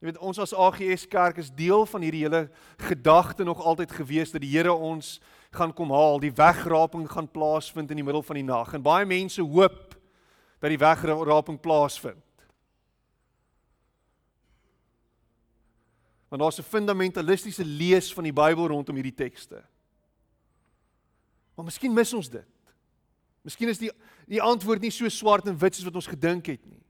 Jy 0.00 0.06
weet 0.06 0.18
ons 0.18 0.38
as 0.38 0.54
AGS 0.54 1.06
kerk 1.06 1.38
is 1.38 1.50
deel 1.50 1.86
van 1.86 2.02
hierdie 2.02 2.22
hele 2.22 2.50
gedagte 2.78 3.44
nog 3.44 3.60
altyd 3.60 3.90
gewees 3.90 4.30
dat 4.30 4.40
die 4.40 4.50
Here 4.50 4.72
ons 4.72 5.20
gaan 5.52 5.72
kom 5.76 5.90
haal, 5.92 6.20
die 6.20 6.32
wegraping 6.32 7.04
gaan 7.10 7.28
plaasvind 7.30 7.90
in 7.90 8.00
die 8.00 8.04
middel 8.04 8.22
van 8.22 8.38
die 8.40 8.46
nag. 8.46 8.72
En 8.72 8.82
baie 8.82 9.06
mense 9.06 9.42
hoop 9.42 9.94
dat 10.62 10.70
die 10.72 10.80
wegraping 10.80 11.60
plaasvind. 11.60 12.24
Want 16.28 16.42
daar's 16.42 16.58
'n 16.58 16.62
fundamentalistiese 16.62 17.64
lees 17.64 18.14
van 18.14 18.24
die 18.24 18.32
Bybel 18.32 18.66
rondom 18.66 18.94
hierdie 18.94 19.14
tekste. 19.14 19.62
Maar 21.54 21.64
miskien 21.64 21.92
mis 21.92 22.12
ons 22.12 22.28
dit. 22.28 22.48
Miskien 23.42 23.68
is 23.68 23.78
die 23.78 23.90
die 24.26 24.42
antwoord 24.42 24.80
nie 24.80 24.90
so 24.90 25.08
swart 25.08 25.46
en 25.46 25.58
wit 25.58 25.74
soos 25.74 25.84
wat 25.84 25.94
ons 25.94 26.06
gedink 26.06 26.46
het 26.46 26.66
nie. 26.66 26.82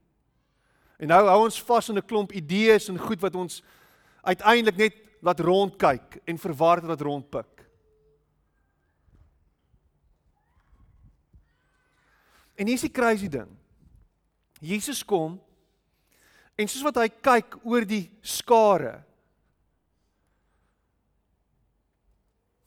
En 0.98 1.08
nou 1.08 1.26
hou 1.26 1.44
ons 1.44 1.62
vas 1.62 1.88
in 1.88 1.96
'n 1.96 2.06
klomp 2.06 2.32
idees 2.32 2.88
en 2.88 2.98
goed 2.98 3.20
wat 3.20 3.34
ons 3.34 3.62
uiteindelik 4.22 4.76
net 4.76 4.94
laat 5.20 5.40
rondkyk 5.40 6.20
en 6.24 6.38
verward 6.38 6.84
laat 6.84 7.00
rondpik. 7.00 7.61
En 12.62 12.68
hier 12.70 12.78
is 12.78 12.84
die 12.86 12.94
crazy 12.94 13.26
ding. 13.26 13.50
Jesus 14.62 15.00
kom 15.02 15.40
en 16.54 16.68
soos 16.70 16.84
wat 16.86 17.00
hy 17.02 17.08
kyk 17.10 17.56
oor 17.66 17.82
die 17.88 18.04
skare 18.22 19.00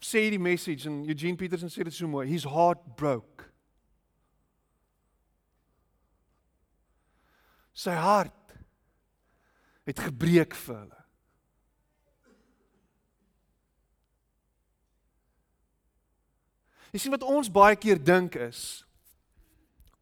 sê 0.04 0.26
die 0.30 0.42
message 0.42 0.90
en 0.90 1.00
Eugene 1.08 1.40
Peterson 1.40 1.72
sê 1.72 1.86
dit 1.88 1.96
so 1.96 2.10
mooi, 2.12 2.28
his 2.28 2.44
heart 2.44 2.84
broke. 3.00 3.48
Sy 7.72 7.96
hart 7.96 8.56
het 9.88 10.04
gebreek 10.04 10.56
vir 10.66 10.78
hulle. 10.84 11.02
Jy 16.92 17.02
sien 17.04 17.16
wat 17.16 17.26
ons 17.28 17.52
baie 17.52 17.80
keer 17.80 18.00
dink 18.00 18.36
is 18.40 18.85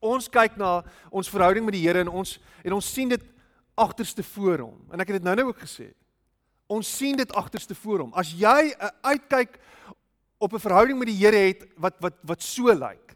ons 0.04 0.30
kyk 0.30 0.58
na 0.60 0.82
ons 1.12 1.30
verhouding 1.32 1.66
met 1.66 1.78
die 1.78 1.84
Here 1.86 2.04
en 2.04 2.12
ons 2.12 2.38
en 2.64 2.76
ons 2.78 2.94
sien 2.94 3.10
dit 3.10 3.24
agterste 3.80 4.24
voor 4.36 4.66
hom. 4.68 4.80
En 4.92 5.02
ek 5.02 5.12
het 5.12 5.22
dit 5.22 5.28
nou-nou 5.28 5.48
ook 5.50 5.64
gesê. 5.64 5.90
Ons 6.72 6.90
sien 6.98 7.18
dit 7.18 7.34
agterste 7.34 7.76
voor 7.76 8.06
hom. 8.06 8.14
As 8.14 8.32
jy 8.32 8.74
'n 8.74 8.92
uitkyk 9.04 9.60
op 10.38 10.54
'n 10.54 10.60
verhouding 10.60 11.00
met 11.00 11.08
die 11.08 11.18
Here 11.18 11.48
het 11.48 11.66
wat 11.78 11.96
wat 12.00 12.14
wat 12.24 12.42
so 12.44 12.74
lyk. 12.74 13.16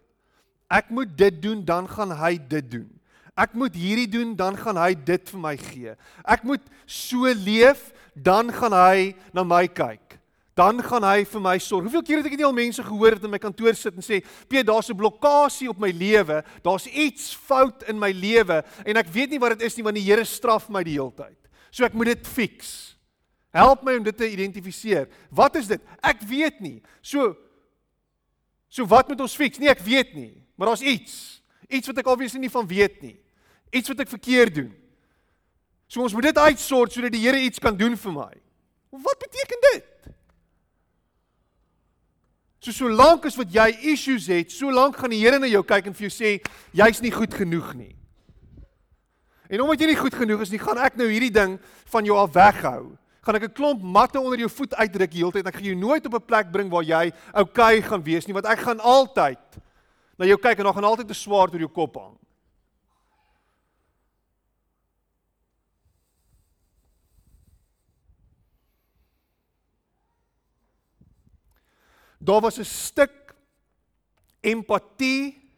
Ek 0.67 0.89
moet 0.89 1.17
dit 1.17 1.41
doen, 1.41 1.63
dan 1.65 1.88
gaan 1.88 2.12
hy 2.12 2.38
dit 2.38 2.71
doen. 2.71 2.89
Ek 3.38 3.54
moet 3.54 3.76
hierdie 3.76 4.08
doen, 4.10 4.36
dan 4.36 4.58
gaan 4.58 4.78
hy 4.78 4.95
dit 4.95 5.30
vir 5.30 5.39
my 5.39 5.56
gee. 5.58 5.93
Ek 6.26 6.43
moet 6.43 6.63
so 6.86 7.30
leef, 7.34 7.91
dan 8.15 8.52
gaan 8.52 8.73
hy 8.73 9.15
na 9.34 9.43
my 9.43 9.67
kyk. 9.67 10.06
Dan 10.57 10.81
gaan 10.83 11.05
hy 11.05 11.21
vir 11.29 11.43
my 11.43 11.55
sorg. 11.61 11.85
Hoeveel 11.85 12.03
keer 12.03 12.21
het 12.21 12.29
ek 12.31 12.37
nie 12.39 12.47
al 12.47 12.55
mense 12.55 12.83
gehoor 12.83 13.15
wat 13.15 13.27
in 13.27 13.33
my 13.33 13.39
kantoor 13.41 13.75
sit 13.77 13.93
en 13.93 14.05
sê, 14.05 14.23
"Piet, 14.49 14.65
daar's 14.65 14.89
'n 14.89 14.97
blokkade 14.97 15.69
op 15.69 15.77
my 15.77 15.91
lewe. 15.91 16.43
Daar's 16.63 16.87
iets 16.87 17.35
fout 17.35 17.83
in 17.87 17.99
my 17.99 18.11
lewe 18.11 18.63
en 18.85 18.97
ek 18.97 19.07
weet 19.07 19.29
nie 19.29 19.39
wat 19.39 19.57
dit 19.57 19.61
is 19.61 19.75
nie 19.77 19.83
want 19.83 19.95
die 19.95 20.03
Here 20.03 20.25
straf 20.25 20.69
my 20.69 20.83
die 20.83 20.97
hele 20.97 21.11
tyd. 21.11 21.37
So 21.69 21.85
ek 21.85 21.93
moet 21.93 22.05
dit 22.05 22.27
fix." 22.27 22.95
Help 23.53 23.83
my 23.83 23.95
om 23.97 24.03
dit 24.03 24.17
te 24.17 24.29
identifiseer. 24.29 25.07
Wat 25.31 25.55
is 25.55 25.67
dit? 25.67 25.81
Ek 26.03 26.21
weet 26.21 26.59
nie. 26.59 26.81
So 27.01 27.35
So 28.69 28.85
wat 28.85 29.07
moet 29.07 29.21
ons 29.21 29.35
fix? 29.35 29.57
Nee, 29.57 29.69
ek 29.69 29.79
weet 29.79 30.13
nie, 30.13 30.43
maar 30.55 30.67
daar's 30.67 30.81
iets. 30.81 31.41
Iets 31.69 31.87
wat 31.87 31.97
ek 31.97 32.07
obviously 32.07 32.39
nie 32.39 32.49
van 32.49 32.67
weet 32.67 33.01
nie 33.01 33.17
iets 33.71 33.91
wat 33.91 34.03
ek 34.03 34.11
verkeerd 34.11 34.55
doen. 34.55 34.71
So 35.87 36.03
ons 36.03 36.15
moet 36.15 36.29
dit 36.29 36.39
uitsort 36.49 36.93
sodat 36.93 37.15
die 37.15 37.23
Here 37.23 37.39
iets 37.39 37.61
kan 37.63 37.77
doen 37.77 37.95
vir 37.97 38.15
my. 38.15 38.31
Wat 39.03 39.19
beteken 39.23 39.63
dit? 39.71 40.15
So 42.59 42.73
solank 42.73 43.25
as 43.29 43.37
wat 43.37 43.51
jy 43.53 43.67
issues 43.93 44.27
het, 44.27 44.51
solank 44.51 44.97
gaan 44.97 45.13
die 45.13 45.21
Here 45.21 45.37
na 45.39 45.49
jou 45.49 45.61
kyk 45.63 45.87
en 45.87 45.93
vir 45.97 46.07
jou 46.07 46.13
sê 46.13 46.31
jy's 46.73 47.01
nie 47.01 47.13
goed 47.13 47.33
genoeg 47.33 47.73
nie. 47.77 47.93
En 49.47 49.61
omdat 49.63 49.83
jy 49.83 49.91
nie 49.91 49.99
goed 49.99 50.15
genoeg 50.17 50.41
is 50.43 50.51
nie, 50.51 50.59
gaan 50.59 50.79
ek 50.81 50.97
nou 50.99 51.07
hierdie 51.07 51.31
ding 51.31 51.55
van 51.93 52.07
jou 52.07 52.17
af 52.19 52.33
weghou. 52.35 52.97
Gaan 53.23 53.35
ek 53.35 53.43
'n 53.43 53.53
klomp 53.53 53.81
matte 53.83 54.19
onder 54.19 54.39
jou 54.39 54.49
voet 54.49 54.73
uitdruk 54.73 55.11
die 55.11 55.19
hele 55.19 55.31
tyd. 55.31 55.47
Ek 55.47 55.55
gaan 55.55 55.71
jou 55.71 55.75
nooit 55.75 56.05
op 56.05 56.13
'n 56.13 56.25
plek 56.25 56.51
bring 56.51 56.69
waar 56.69 56.83
jy 56.83 57.13
oukei 57.33 57.77
okay 57.77 57.81
gaan 57.81 58.03
wees 58.03 58.25
nie, 58.27 58.33
want 58.33 58.45
ek 58.45 58.59
gaan 58.59 58.79
altyd 58.79 59.39
na 60.17 60.25
jou 60.25 60.37
kyk 60.37 60.57
en 60.57 60.63
dan 60.65 60.73
gaan 60.73 60.83
altyd 60.83 61.09
'n 61.09 61.13
swaard 61.13 61.53
oor 61.53 61.59
jou 61.59 61.69
kop 61.69 61.95
hang. 61.95 62.17
Daar 72.17 72.41
was 72.41 72.60
'n 72.60 72.65
stuk 72.65 73.36
empatie 74.41 75.51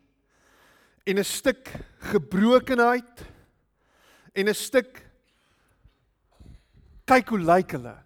en 1.03 1.17
'n 1.17 1.23
stuk 1.23 1.71
gebrokenheid 1.99 3.25
en 4.33 4.47
'n 4.47 4.53
stuk 4.53 5.05
kyk 7.05 7.29
hoe 7.29 7.39
lyk 7.39 7.71
hulle. 7.71 7.97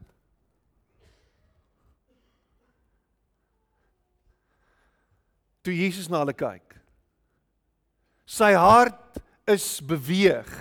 Toe 5.64 5.76
Jesus 5.76 6.08
na 6.08 6.24
hulle 6.24 6.34
kyk. 6.34 6.76
Sy 8.26 8.54
hart 8.54 9.20
is 9.48 9.82
beweeg 9.84 10.52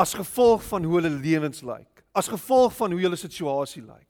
as 0.00 0.14
gevolg 0.16 0.62
van 0.64 0.84
hoe 0.84 0.94
hulle 0.96 1.12
lewens 1.12 1.60
lyk, 1.60 2.04
as 2.16 2.30
gevolg 2.32 2.72
van 2.78 2.94
hoe 2.94 3.02
hulle 3.04 3.18
situasie 3.20 3.82
lyk. 3.84 4.09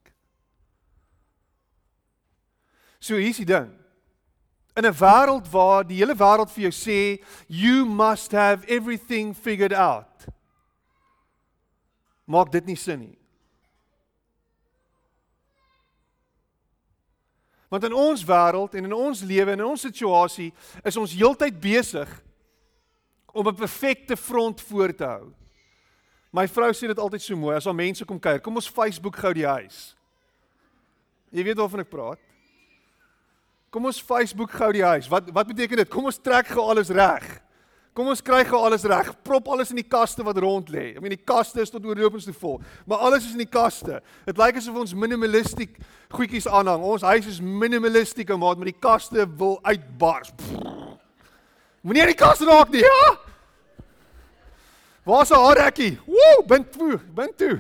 So 3.00 3.16
hier's 3.16 3.40
die 3.40 3.48
ding. 3.48 3.72
In 4.76 4.84
'n 4.86 4.94
wêreld 4.94 5.48
waar 5.50 5.84
die 5.84 5.96
hele 5.96 6.14
wêreld 6.14 6.50
vir 6.50 6.70
jou 6.70 6.72
sê 6.72 7.24
you 7.48 7.84
must 7.84 8.32
have 8.32 8.66
everything 8.68 9.34
figured 9.34 9.72
out. 9.72 10.26
Maak 12.24 12.52
dit 12.52 12.66
nie 12.66 12.76
sin 12.76 13.00
nie. 13.00 13.18
Want 17.68 17.84
in 17.84 17.92
ons 17.92 18.24
wêreld 18.24 18.74
en 18.74 18.84
in 18.84 18.92
ons 18.92 19.20
lewe 19.22 19.50
en 19.50 19.58
in 19.58 19.66
ons 19.66 19.80
situasie 19.80 20.52
is 20.84 20.96
ons 20.96 21.12
heeltyd 21.12 21.60
besig 21.60 22.22
om 23.32 23.48
'n 23.48 23.54
perfekte 23.54 24.16
front 24.16 24.60
voor 24.60 24.94
te 24.94 25.04
hou. 25.04 25.32
My 26.32 26.46
vrou 26.48 26.70
sê 26.72 26.86
dit 26.86 26.98
altyd 26.98 27.22
so 27.22 27.36
mooi 27.36 27.56
as 27.56 27.66
al 27.66 27.74
mense 27.74 28.04
kom 28.04 28.20
kuier. 28.20 28.40
Kom 28.40 28.54
ons 28.54 28.70
Facebook 28.70 29.16
gou 29.16 29.32
die 29.32 29.46
huis. 29.46 29.96
Jy 31.30 31.44
weet 31.44 31.56
waarvan 31.56 31.80
ek 31.80 31.90
praat. 31.90 32.29
Kom 33.70 33.86
ons 33.86 34.00
Facebook 34.02 34.50
gou 34.50 34.72
die 34.74 34.82
huis. 34.82 35.06
Wat 35.10 35.30
wat 35.30 35.46
beteken 35.46 35.76
dit? 35.84 35.90
Kom 35.90 36.08
ons 36.10 36.18
trek 36.18 36.50
gou 36.50 36.64
alles 36.72 36.90
reg. 36.90 37.26
Kom 37.94 38.08
ons 38.10 38.22
kry 38.22 38.42
gou 38.46 38.58
alles 38.62 38.84
reg. 38.86 39.10
Prop 39.26 39.48
alles 39.50 39.70
in 39.74 39.78
die 39.80 39.86
kaste 39.86 40.24
wat 40.26 40.38
rond 40.42 40.70
lê. 40.74 40.92
I 40.94 41.02
mean 41.02 41.14
die 41.14 41.24
kaste 41.26 41.62
is 41.62 41.70
tot 41.70 41.86
oorlopends 41.86 42.26
te 42.26 42.34
vol. 42.34 42.58
Maar 42.86 43.06
alles 43.06 43.26
is 43.26 43.34
in 43.34 43.42
die 43.42 43.50
kaste. 43.50 43.98
Dit 44.26 44.38
lyk 44.38 44.58
asof 44.58 44.78
ons 44.82 44.94
minimalistiek 44.94 45.78
goedjies 46.14 46.46
aanhang. 46.50 46.82
Ons 46.86 47.06
huis 47.06 47.26
is 47.30 47.40
minimalistiek, 47.42 48.30
maar 48.38 48.58
met 48.58 48.72
die 48.72 48.78
kaste 48.78 49.26
wil 49.38 49.58
uitbars. 49.66 50.34
Moenie 51.82 52.10
die 52.10 52.18
kaste 52.18 52.46
raak 52.46 52.70
nie, 52.74 52.82
ja? 52.84 53.10
Waar's 55.06 55.32
haar 55.34 55.64
rekkie? 55.64 55.94
Woe, 56.06 56.42
bind 56.46 56.70
toe, 56.74 56.98
bind 57.16 57.38
toe. 57.40 57.56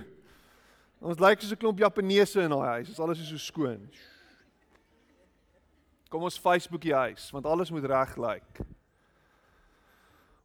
Ons 1.00 1.18
lyk 1.22 1.40
soos 1.40 1.52
'n 1.52 1.56
klomp 1.56 1.78
Japaneese 1.78 2.42
in 2.42 2.50
daai 2.50 2.80
huis. 2.80 3.00
Alles 3.00 3.20
is 3.20 3.28
so 3.28 3.36
skoon. 3.36 3.88
Kom 6.10 6.26
ons 6.26 6.38
Facebook 6.42 6.82
die 6.82 6.94
huis 6.94 7.28
want 7.30 7.46
alles 7.46 7.70
moet 7.70 7.86
reg 7.86 8.16
lyk. 8.18 8.62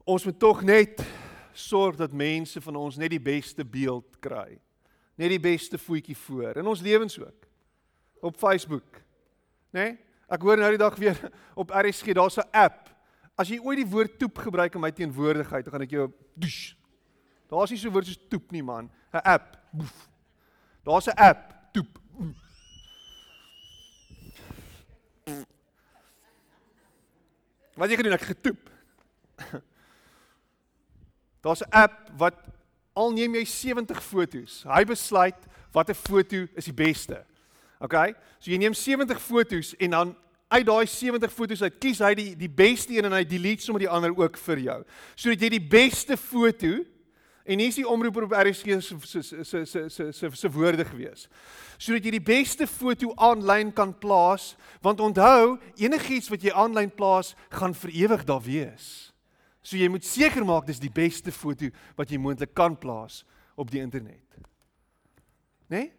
Ons 0.05 0.25
moet 0.27 0.37
tog 0.39 0.61
net 0.61 1.01
sorg 1.57 1.97
dat 1.97 2.13
mense 2.13 2.61
van 2.61 2.75
ons 2.77 2.99
net 3.01 3.09
die 3.09 3.21
beste 3.21 3.65
beeld 3.65 4.19
kry. 4.21 4.59
Net 5.17 5.31
die 5.33 5.41
beste 5.41 5.79
voetjie 5.81 6.17
voor 6.27 6.59
in 6.61 6.69
ons 6.69 6.83
lewens 6.85 7.17
ook. 7.19 7.47
Op 8.21 8.37
Facebook. 8.37 9.01
Né? 9.73 9.81
Nee? 9.81 9.93
Ek 10.25 10.41
hoor 10.41 10.57
nou 10.57 10.71
die 10.73 10.81
dag 10.81 10.95
weer 10.97 11.17
op 11.61 11.73
RSG 11.73 12.13
daar's 12.17 12.37
'n 12.37 12.49
app. 12.51 12.89
As 13.37 13.49
jy 13.49 13.59
ooit 13.59 13.77
die 13.77 13.89
woord 13.89 14.17
toep 14.19 14.37
gebruik 14.37 14.75
in 14.75 14.81
my 14.81 14.91
teenwoordigheid, 14.91 15.65
dan 15.65 15.73
gaan 15.73 15.85
ek 15.85 15.91
jou 15.91 16.07
does. 16.33 16.75
Daar's 17.49 17.69
nie 17.69 17.77
so 17.77 17.91
woord 17.91 18.07
soos 18.07 18.21
toep 18.29 18.51
nie 18.51 18.63
man. 18.63 18.89
'n 19.13 19.21
App. 19.23 19.57
Daar's 20.83 21.07
'n 21.07 21.17
app, 21.17 21.53
toep. 21.73 21.99
Wat 27.75 27.91
jy 27.91 27.99
gedoen, 27.99 28.15
ek 28.15 28.29
getoep. 28.31 28.69
Daar's 31.45 31.61
'n 31.61 31.71
app 31.71 32.09
wat 32.17 32.39
al 32.95 33.11
neem 33.11 33.35
jy 33.35 33.45
70 33.45 34.03
fotos, 34.03 34.63
hy 34.63 34.83
besluit 34.87 35.37
watter 35.75 35.95
foto 35.95 36.47
is 36.55 36.65
die 36.65 36.73
beste. 36.73 37.19
OK? 37.83 38.15
So 38.39 38.51
jy 38.51 38.57
neem 38.57 38.73
70 38.73 39.19
fotos 39.21 39.75
en 39.75 39.89
dan 39.89 40.15
uit 40.47 40.65
daai 40.65 40.85
70 40.87 41.33
fotos 41.33 41.61
uit 41.61 41.77
kies 41.79 41.99
hy 41.99 42.13
die 42.15 42.31
die 42.39 42.49
beste 42.49 42.95
een 42.95 43.05
en 43.05 43.15
hy 43.17 43.23
delete 43.27 43.65
sommer 43.65 43.83
die 43.83 43.91
ander 43.91 44.15
ook 44.15 44.37
vir 44.37 44.61
jou. 44.63 44.79
Sodat 45.15 45.41
jy 45.41 45.49
die 45.57 45.67
beste 45.69 46.17
foto 46.17 46.85
En 47.45 47.59
hier 47.61 47.69
is 47.69 47.77
die 47.77 47.85
omroeper 47.87 48.25
op 48.25 48.33
RSG 48.33 48.79
se 48.81 48.95
se 49.05 49.21
se 49.21 49.65
se 49.65 49.89
se 49.89 50.11
se 50.11 50.29
se 50.33 50.49
woorde 50.49 50.85
gewees. 50.85 51.27
Sodat 51.77 52.07
jy 52.07 52.15
die 52.15 52.23
beste 52.25 52.65
foto 52.65 53.11
aanlyn 53.21 53.69
kan 53.73 53.91
plaas, 53.93 54.55
want 54.81 54.99
onthou, 54.99 55.59
enigiets 55.77 56.31
wat 56.33 56.41
jy 56.41 56.53
aanlyn 56.57 56.89
plaas, 56.89 57.35
gaan 57.53 57.75
vir 57.77 57.93
ewig 58.01 58.23
daar 58.25 58.41
wees. 58.41 58.87
So 59.61 59.77
jy 59.77 59.89
moet 59.93 60.05
seker 60.05 60.45
maak 60.45 60.65
dis 60.65 60.81
die 60.81 60.89
beste 60.89 61.33
foto 61.33 61.69
wat 61.97 62.09
jy 62.09 62.17
moontlik 62.21 62.55
kan 62.57 62.73
plaas 62.77 63.21
op 63.55 63.69
die 63.69 63.81
internet. 63.81 64.25
Né? 65.69 65.77
Nee? 65.77 65.91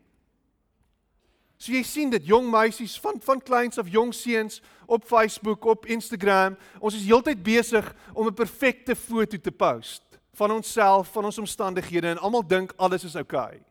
So 1.63 1.73
jy 1.73 1.85
sien 1.87 2.11
dit 2.13 2.27
jong 2.29 2.51
meisies 2.51 2.99
van 3.01 3.21
van 3.25 3.39
kleins 3.41 3.79
af 3.81 3.89
jong 3.89 4.11
seuns 4.15 4.59
op 4.87 5.07
Facebook, 5.09 5.65
op 5.65 5.87
Instagram, 5.87 6.59
ons 6.79 6.95
is 6.95 7.07
heeltyd 7.07 7.41
besig 7.43 7.87
om 8.15 8.27
'n 8.27 8.35
perfekte 8.35 8.95
foto 8.95 9.39
te 9.39 9.51
post 9.51 10.06
van 10.37 10.53
onsself, 10.53 11.09
van 11.13 11.25
ons 11.25 11.39
omstandighede 11.39 12.13
en 12.13 12.19
almal 12.19 12.45
dink 12.47 12.75
alles 12.77 13.05
is 13.05 13.17
oukei. 13.17 13.57
Okay. 13.57 13.65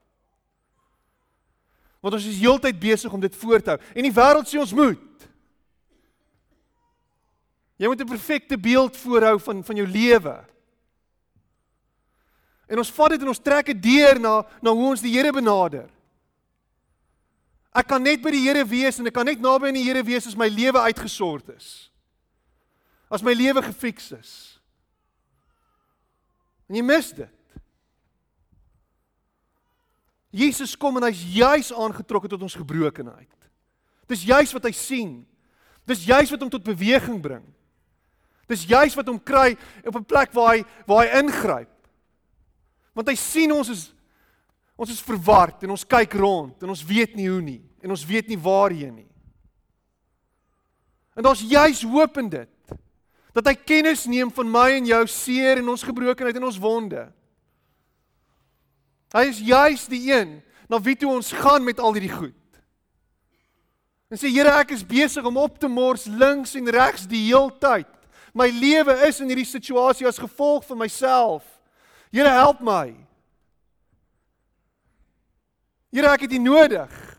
Want 2.01 2.17
ons 2.17 2.25
is 2.25 2.39
heeltyd 2.41 2.79
besig 2.79 3.13
om 3.13 3.21
dit 3.21 3.35
voor 3.35 3.61
te 3.61 3.75
hou 3.75 3.79
en 3.93 4.05
die 4.05 4.13
wêreld 4.13 4.49
sê 4.49 4.59
ons 4.61 4.73
moet. 4.77 5.29
Jy 7.77 7.87
moet 7.87 8.01
'n 8.01 8.07
perfekte 8.07 8.57
beeld 8.57 8.97
voorhou 8.97 9.39
van 9.39 9.63
van 9.63 9.75
jou 9.75 9.87
lewe. 9.87 10.45
En 12.67 12.77
ons 12.77 12.91
vat 12.91 13.09
dit 13.09 13.21
en 13.21 13.27
ons 13.27 13.39
trek 13.39 13.65
dit 13.65 13.81
deur 13.81 14.19
na 14.19 14.45
na 14.61 14.71
hoe 14.71 14.89
ons 14.89 15.01
die 15.01 15.13
Here 15.13 15.31
benader. 15.31 15.89
Ek 17.73 17.87
kan 17.87 18.01
net 18.01 18.21
by 18.21 18.31
die 18.31 18.47
Here 18.47 18.65
wees 18.65 18.99
en 18.99 19.07
ek 19.07 19.13
kan 19.13 19.25
net 19.25 19.39
naby 19.39 19.67
aan 19.67 19.73
die 19.73 19.83
Here 19.83 20.03
wees 20.03 20.27
as 20.27 20.35
my 20.35 20.47
lewe 20.47 20.79
uitgesort 20.79 21.49
is. 21.49 21.91
As 23.09 23.21
my 23.21 23.33
lewe 23.33 23.61
gefiks 23.61 24.11
is. 24.11 24.54
En 26.69 26.77
jy 26.77 26.83
mis 26.85 27.11
dit. 27.13 27.31
Jesus 30.35 30.75
kom 30.75 30.97
en 30.99 31.07
hy's 31.07 31.21
juis 31.31 31.71
aangetrokke 31.71 32.27
tot 32.27 32.41
ons 32.43 32.57
gebrokenheid. 32.59 33.31
Dis 34.09 34.25
juis 34.27 34.51
wat 34.53 34.67
hy 34.67 34.73
sien. 34.75 35.11
Dis 35.87 36.03
juis 36.05 36.31
wat 36.33 36.41
hom 36.41 36.51
tot 36.51 36.65
beweging 36.65 37.21
bring. 37.23 37.45
Dis 38.49 38.65
juis 38.69 38.93
wat 38.97 39.07
hom 39.09 39.21
kry 39.21 39.55
op 39.85 39.95
'n 39.95 40.05
plek 40.05 40.33
waar 40.33 40.55
hy 40.55 40.65
waar 40.85 41.05
hy 41.05 41.21
ingryp. 41.21 41.71
Want 42.93 43.07
hy 43.07 43.15
sien 43.15 43.51
ons 43.51 43.69
is 43.69 43.93
ons 44.75 44.89
is 44.91 45.01
verward 45.01 45.63
en 45.63 45.69
ons 45.71 45.87
kyk 45.87 46.13
rond 46.13 46.63
en 46.63 46.69
ons 46.69 46.83
weet 46.83 47.15
nie 47.15 47.29
hoe 47.29 47.41
nie 47.41 47.63
en 47.81 47.89
ons 47.89 48.05
weet 48.05 48.27
nie 48.27 48.37
waarheen 48.37 48.95
nie. 48.95 49.11
En 51.15 51.23
daar's 51.23 51.41
juis 51.41 51.81
hoop 51.83 52.17
in 52.17 52.29
dit 52.29 52.49
dat 53.35 53.49
hy 53.51 53.55
kennis 53.59 54.05
neem 54.07 54.31
van 54.31 54.47
my 54.47 54.69
en 54.77 54.87
jou 54.87 55.01
seer 55.11 55.59
en 55.59 55.73
ons 55.73 55.83
gebrokenheid 55.83 56.37
en 56.39 56.47
ons 56.47 56.59
wonde. 56.61 57.03
Hy 59.15 59.23
is 59.27 59.41
juis 59.43 59.85
die 59.91 60.05
een 60.07 60.37
na 60.71 60.79
wie 60.81 60.95
toe 60.99 61.11
ons 61.11 61.33
gaan 61.35 61.63
met 61.63 61.79
al 61.79 61.97
hierdie 61.97 62.13
goed. 62.15 62.61
En 64.11 64.19
sê 64.19 64.31
Here, 64.31 64.53
ek 64.61 64.71
is 64.75 64.85
besig 64.87 65.25
om 65.27 65.37
op 65.41 65.59
te 65.59 65.67
mors 65.67 66.05
links 66.07 66.55
en 66.55 66.71
regs 66.71 67.07
die 67.09 67.25
heeltyd. 67.27 67.89
My 68.35 68.47
lewe 68.51 68.95
is 69.07 69.19
in 69.23 69.31
hierdie 69.31 69.47
situasie 69.47 70.07
as 70.07 70.19
gevolg 70.21 70.63
van 70.67 70.79
myself. 70.79 71.43
Here, 72.15 72.31
help 72.31 72.61
my. 72.63 72.93
Here, 75.91 76.11
ek 76.11 76.27
het 76.27 76.35
U 76.35 76.41
nodig. 76.43 77.14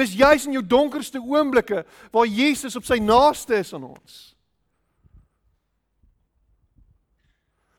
Dis 0.00 0.16
juis 0.16 0.46
in 0.48 0.56
jou 0.56 0.64
donkerste 0.64 1.20
oomblikke 1.20 1.84
waar 2.14 2.28
Jesus 2.28 2.76
op 2.78 2.86
sy 2.88 2.96
naaste 3.02 3.58
is 3.60 3.72
aan 3.76 3.84
ons. 3.90 4.20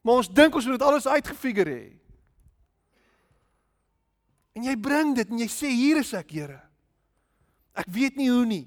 Maar 0.02 0.22
ons 0.22 0.30
dink 0.34 0.56
ons 0.58 0.68
moet 0.68 0.78
dit 0.78 0.86
alles 0.86 1.08
uitgefigure 1.10 1.74
hê. 1.74 1.90
En 4.58 4.66
jy 4.68 4.76
bring 4.82 5.16
dit 5.16 5.30
en 5.32 5.42
jy 5.42 5.50
sê 5.50 5.72
hier 5.72 6.02
is 6.02 6.12
ek, 6.18 6.34
Here. 6.36 6.60
Ek 7.78 7.88
weet 7.94 8.18
nie 8.20 8.28
hoe 8.28 8.46
nie. 8.46 8.66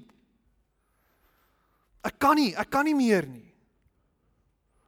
Ek 2.05 2.17
kan 2.21 2.37
nie, 2.39 2.53
ek 2.57 2.71
kan 2.73 2.87
nie 2.87 2.95
meer 2.97 3.27
nie. 3.29 3.45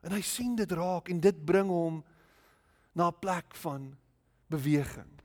En 0.06 0.16
hy 0.16 0.24
sien 0.26 0.56
dit 0.58 0.72
raak 0.78 1.12
en 1.12 1.20
dit 1.22 1.46
bring 1.46 1.70
hom 1.70 2.02
na 2.98 3.10
'n 3.10 3.20
plek 3.22 3.56
van 3.62 3.94
beweging. 4.50 5.17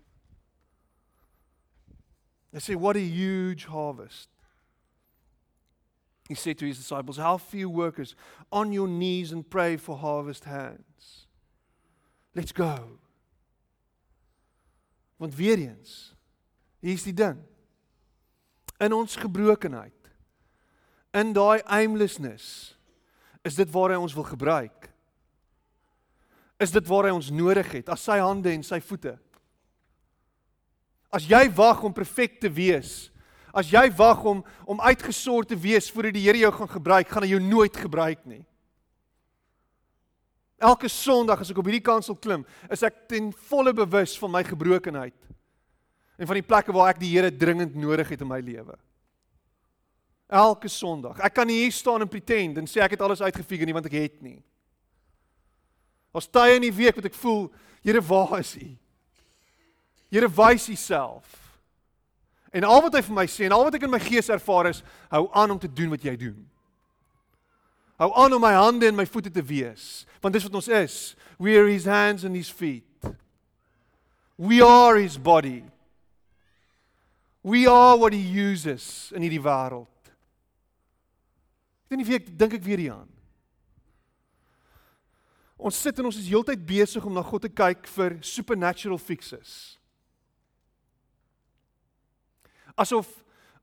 They 2.52 2.60
say, 2.60 2.74
What 2.74 2.96
a 2.96 3.00
huge 3.00 3.64
harvest. 3.64 4.28
He 6.28 6.34
said 6.34 6.58
to 6.58 6.66
his 6.66 6.78
disciples, 6.78 7.16
How 7.16 7.36
few 7.36 7.68
workers 7.68 8.14
on 8.50 8.72
your 8.72 8.88
knees 8.88 9.32
and 9.32 9.48
pray 9.48 9.76
for 9.76 9.96
harvest 9.96 10.44
hands. 10.44 11.26
Let's 12.34 12.52
go. 12.52 12.98
Want 15.18 15.34
weer 15.36 15.58
eens, 15.58 16.14
hier's 16.80 17.04
die 17.04 17.14
ding. 17.14 17.38
In 18.80 18.92
ons 18.92 19.14
gebrokenheid, 19.16 20.08
in 21.14 21.30
daai 21.36 21.60
aimlessness, 21.70 22.74
is 23.46 23.54
dit 23.54 23.70
waar 23.70 23.94
hy 23.94 24.00
ons 24.02 24.16
wil 24.16 24.26
gebruik. 24.26 24.88
Is 26.58 26.72
dit 26.74 26.88
waar 26.90 27.06
hy 27.06 27.12
ons 27.14 27.30
nodig 27.30 27.70
het, 27.76 27.92
as 27.92 28.02
sy 28.02 28.18
hande 28.22 28.50
en 28.50 28.64
sy 28.66 28.80
voete. 28.82 29.14
As 31.12 31.26
jy 31.28 31.44
wag 31.52 31.82
om 31.84 31.92
perfek 31.92 32.38
te 32.40 32.48
wees, 32.48 33.10
as 33.52 33.68
jy 33.68 33.84
wag 33.98 34.22
om 34.24 34.40
om 34.64 34.80
uitgesort 34.80 35.50
te 35.52 35.58
wees 35.60 35.90
voordat 35.92 36.16
die 36.16 36.24
Here 36.24 36.40
jou 36.40 36.52
gaan 36.56 36.70
gebruik, 36.72 37.10
gaan 37.10 37.26
hy 37.26 37.34
jou 37.34 37.42
nooit 37.44 37.76
gebruik 37.76 38.22
nie. 38.24 38.40
Elke 40.62 40.88
Sondag 40.88 41.42
as 41.42 41.50
ek 41.50 41.58
op 41.58 41.66
hierdie 41.68 41.84
kansel 41.84 42.16
klim, 42.16 42.46
is 42.70 42.84
ek 42.86 43.04
ten 43.10 43.32
volle 43.50 43.74
bewus 43.76 44.14
van 44.22 44.32
my 44.32 44.44
gebrokenheid 44.46 45.18
en 46.16 46.28
van 46.28 46.38
die 46.38 46.46
plekke 46.46 46.72
waar 46.72 46.92
ek 46.94 47.02
die 47.02 47.10
Here 47.12 47.32
dringend 47.34 47.74
nodig 47.76 48.14
het 48.14 48.22
in 48.22 48.30
my 48.30 48.38
lewe. 48.40 48.78
Elke 50.32 50.70
Sondag. 50.72 51.18
Ek 51.20 51.34
kan 51.36 51.48
nie 51.50 51.64
hier 51.64 51.74
staan 51.76 52.00
en 52.00 52.08
pretend 52.08 52.56
en 52.62 52.68
sê 52.70 52.80
ek 52.80 52.94
het 52.96 53.04
alles 53.04 53.20
uitgefigure 53.20 53.68
nie 53.68 53.76
want 53.76 53.90
ek 53.90 53.98
het 53.98 54.22
nie. 54.24 54.38
Ons 56.12 56.28
tye 56.28 56.56
in 56.56 56.64
die 56.64 56.72
week 56.72 56.96
wat 56.96 57.10
ek 57.10 57.18
voel, 57.20 57.50
Here, 57.82 58.00
waar 58.00 58.38
is 58.38 58.54
U? 58.56 58.68
Here 60.12 60.28
wys 60.28 60.68
Uself. 60.68 61.24
En 62.52 62.64
al 62.68 62.82
wat 62.84 62.98
hy 62.98 63.00
vir 63.06 63.16
my 63.16 63.24
sê 63.32 63.46
en 63.48 63.54
al 63.56 63.64
wat 63.64 63.78
ek 63.78 63.86
in 63.86 63.94
my 63.94 64.00
gees 64.02 64.28
ervaar 64.28 64.68
is, 64.68 64.82
hou 65.08 65.24
aan 65.32 65.54
om 65.54 65.60
te 65.60 65.70
doen 65.72 65.88
wat 65.94 66.04
jy 66.04 66.12
doen. 66.20 66.36
Hou 67.96 68.10
aan 68.20 68.36
om 68.36 68.44
my 68.44 68.52
hande 68.52 68.90
en 68.90 68.98
my 68.98 69.06
voete 69.08 69.32
te 69.32 69.40
wees, 69.40 70.04
want 70.20 70.36
dis 70.36 70.44
wat 70.44 70.58
ons 70.60 70.68
is. 70.68 70.98
We 71.40 71.56
are 71.56 71.64
his 71.64 71.88
hands 71.88 72.28
and 72.28 72.36
his 72.36 72.52
feet. 72.52 72.84
We 74.36 74.60
are 74.60 75.00
his 75.00 75.16
body. 75.16 75.64
We 77.40 77.64
are 77.66 77.96
what 77.96 78.12
he 78.12 78.20
uses 78.20 79.08
in 79.16 79.24
hierdie 79.24 79.40
wêreld. 79.40 79.88
Dit 81.88 81.96
in 81.96 82.04
die 82.04 82.10
week 82.12 82.28
dink 82.36 82.60
ek 82.60 82.68
weer 82.68 82.84
hieraan. 82.84 83.08
Ons 85.56 85.80
sit 85.80 85.96
en 85.96 86.10
ons 86.10 86.20
is 86.20 86.28
heeltyd 86.28 86.60
besig 86.68 87.04
om 87.06 87.16
na 87.16 87.24
God 87.24 87.46
te 87.46 87.52
kyk 87.52 87.88
vir 87.96 88.20
supernatural 88.20 89.00
fixes 89.00 89.78
asof 92.76 93.08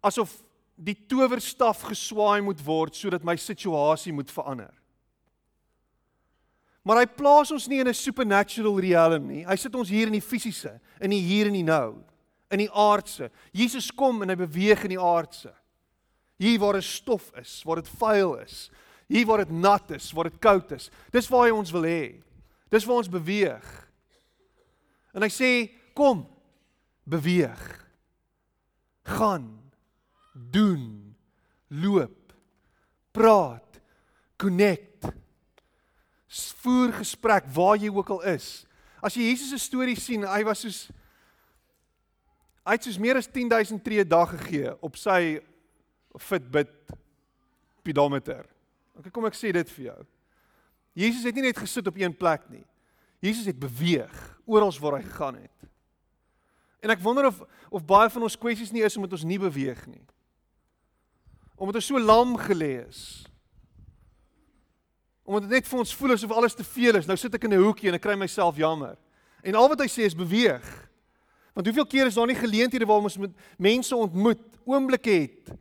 asof 0.02 0.32
die 0.80 0.96
towerstaf 0.96 1.82
geswaai 1.90 2.42
moet 2.42 2.62
word 2.64 2.96
sodat 2.96 3.24
my 3.24 3.36
situasie 3.36 4.14
moet 4.16 4.32
verander. 4.32 4.72
Maar 6.88 7.04
hy 7.04 7.08
plaas 7.12 7.52
ons 7.52 7.68
nie 7.68 7.82
in 7.84 7.88
'n 7.88 7.94
supernatural 7.94 8.80
realm 8.80 9.28
nie. 9.28 9.46
Hy 9.46 9.56
sit 9.56 9.76
ons 9.76 9.90
hier 9.90 10.08
in 10.08 10.14
die 10.14 10.22
fisiese, 10.22 10.80
in 11.02 11.10
die 11.10 11.22
hier 11.22 11.48
en 11.48 11.54
die 11.54 11.64
nou, 11.64 12.04
in 12.50 12.60
die 12.60 12.72
aardse. 12.72 13.30
Jesus 13.52 13.92
kom 13.92 14.22
en 14.22 14.30
hy 14.30 14.36
beweeg 14.36 14.84
in 14.84 14.90
die 14.90 15.00
aardse. 15.00 15.54
Hier 16.38 16.60
waar 16.60 16.78
'n 16.78 16.82
stof 16.82 17.32
is, 17.36 17.64
waar 17.64 17.76
dit 17.76 17.88
vuil 17.88 18.36
is. 18.40 18.72
Hier 19.08 19.26
waar 19.26 19.38
dit 19.38 19.52
nat 19.52 19.92
is, 19.92 20.12
waar 20.12 20.30
dit 20.30 20.40
koud 20.40 20.72
is. 20.72 20.90
Dis 21.12 21.28
waar 21.28 21.46
hy 21.46 21.52
ons 21.52 21.72
wil 21.72 21.84
hê. 21.84 22.24
Dis 22.70 22.86
waar 22.86 22.98
ons 22.98 23.10
beweeg. 23.10 23.88
En 25.14 25.22
hy 25.22 25.30
sê, 25.30 25.72
kom, 25.94 26.28
beweeg. 27.04 27.89
Gaan, 29.10 29.48
doen, 30.34 31.16
loop, 31.68 32.34
praat, 33.12 33.80
connect. 34.38 35.10
Voer 36.62 36.94
gesprek 37.00 37.50
waar 37.56 37.80
jy 37.82 37.90
ook 37.90 38.10
al 38.14 38.24
is. 38.36 38.50
As 39.02 39.16
jy 39.16 39.32
Jesus 39.32 39.54
se 39.54 39.60
storie 39.64 39.98
sien, 39.98 40.28
hy 40.28 40.44
was 40.48 40.62
soos 40.66 40.88
hy 42.68 42.76
het 42.76 42.86
soos 42.86 43.00
meer 43.02 43.18
as 43.18 43.30
10000 43.32 43.82
tree 43.82 44.04
dag 44.06 44.30
gegee 44.36 44.76
op 44.86 44.98
sy 45.00 45.40
Fitbit 46.20 46.74
pedometer. 47.86 48.44
Okay, 48.98 49.12
kom 49.14 49.26
ek 49.30 49.38
sê 49.38 49.54
dit 49.56 49.70
vir 49.78 49.86
jou. 49.92 50.00
Jesus 51.00 51.26
het 51.26 51.38
nie 51.38 51.48
net 51.48 51.62
gesit 51.62 51.88
op 51.88 51.98
een 51.98 52.14
plek 52.18 52.50
nie. 52.52 52.66
Jesus 53.24 53.48
het 53.50 53.60
beweeg 53.60 54.16
oral 54.50 54.74
waar 54.82 55.00
hy 55.00 55.06
gegaan 55.06 55.40
het. 55.40 55.69
En 56.80 56.94
ek 56.94 57.02
wonder 57.04 57.26
of 57.30 57.42
of 57.70 57.86
baie 57.86 58.10
van 58.10 58.26
ons 58.26 58.38
kwessies 58.40 58.72
nie 58.74 58.82
is 58.82 58.96
omdat 58.98 59.14
ons 59.14 59.26
nie 59.28 59.40
beweeg 59.40 59.82
nie. 59.86 60.02
Omdat 61.60 61.82
ons 61.82 61.90
so 61.92 62.00
lam 62.00 62.38
gelê 62.40 62.80
is. 62.88 63.02
Omdat 65.24 65.46
dit 65.46 65.60
net 65.60 65.68
vir 65.70 65.80
ons 65.80 65.96
voel 65.96 66.16
asof 66.16 66.32
alles 66.34 66.58
te 66.58 66.66
veel 66.66 66.98
is. 66.98 67.06
Nou 67.06 67.18
sit 67.18 67.36
ek 67.36 67.44
in 67.44 67.54
'n 67.54 67.64
hoekie 67.64 67.90
en 67.90 67.96
ek 67.96 68.02
kry 68.02 68.16
myself 68.16 68.58
jammer. 68.58 68.98
En 69.44 69.56
al 69.56 69.70
wat 69.70 69.80
hy 69.80 69.88
sê 69.88 70.04
is 70.04 70.16
beweeg. 70.16 70.66
Want 71.54 71.68
hoeveel 71.68 71.86
keer 71.86 72.06
is 72.08 72.16
daar 72.16 72.28
nie 72.28 72.36
geleenthede 72.36 72.86
waar 72.86 73.04
ons 73.04 73.18
met 73.18 73.32
mense 73.58 73.96
ontmoet, 73.96 74.42
oomblikke 74.66 75.12
het. 75.12 75.52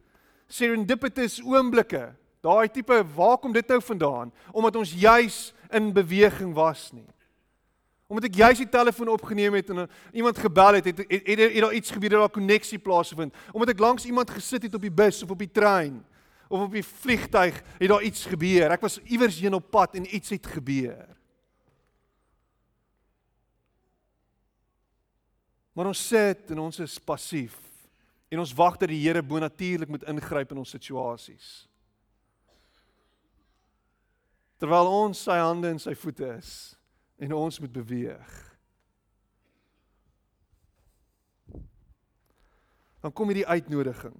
Serendipitous 0.49 1.43
oomblikke 1.43 2.15
Daai 2.41 2.69
tipe 2.71 3.03
waar 3.15 3.39
kom 3.39 3.53
dit 3.53 3.67
nou 3.69 3.81
vandaan? 3.83 4.33
Omdat 4.53 4.77
ons 4.77 4.93
juis 4.95 5.39
in 5.75 5.93
beweging 5.93 6.55
was 6.55 6.91
nie. 6.93 7.07
Omdat 8.09 8.31
ek 8.31 8.39
juis 8.41 8.61
die 8.63 8.71
telefoon 8.73 9.11
opgeneem 9.13 9.59
het 9.59 9.71
en 9.71 9.85
iemand 10.17 10.39
gebel 10.41 10.79
het, 10.79 10.87
het 10.89 11.03
het, 11.05 11.11
het, 11.13 11.39
het 11.39 11.61
daar 11.61 11.75
iets 11.77 11.91
gebeur, 11.93 12.11
daar 12.11 12.25
'n 12.25 12.31
koneksie 12.41 12.79
plaasgevind. 12.79 13.35
Omdat 13.53 13.69
ek 13.69 13.79
langs 13.79 14.05
iemand 14.05 14.31
gesit 14.31 14.63
het 14.63 14.75
op 14.75 14.81
die 14.81 14.93
bus 14.93 15.23
of 15.23 15.31
op 15.31 15.39
die 15.39 15.51
trein 15.51 16.05
of 16.49 16.61
op 16.61 16.73
die 16.73 16.85
vliegtyg, 16.85 17.63
het 17.79 17.89
daar 17.89 18.03
iets 18.03 18.25
gebeur. 18.25 18.71
Ek 18.71 18.81
was 18.81 18.99
iewers 19.05 19.41
heen 19.41 19.55
op 19.55 19.71
pad 19.71 19.95
en 19.95 20.15
iets 20.15 20.29
het 20.29 20.47
gebeur. 20.47 21.07
Maar 25.73 25.87
ons 25.87 26.07
sit 26.09 26.51
en 26.51 26.59
ons 26.59 26.79
is 26.79 26.99
passief 26.99 27.55
en 28.29 28.39
ons 28.39 28.55
wag 28.55 28.77
dat 28.77 28.89
die 28.89 28.99
Here 29.07 29.23
bonatuurlik 29.23 29.89
moet 29.89 30.03
ingryp 30.03 30.51
in 30.51 30.59
ons 30.59 30.71
situasies 30.71 31.69
terwyl 34.59 34.91
ons 34.91 35.23
sy 35.23 35.37
hande 35.39 35.71
en 35.71 35.79
sy 35.79 35.95
voete 35.95 36.27
is 36.35 36.51
en 37.19 37.33
ons 37.33 37.59
moet 37.59 37.73
beweeg. 37.73 38.57
Dan 43.01 43.13
kom 43.13 43.31
hierdie 43.31 43.47
uitnodiging. 43.47 44.15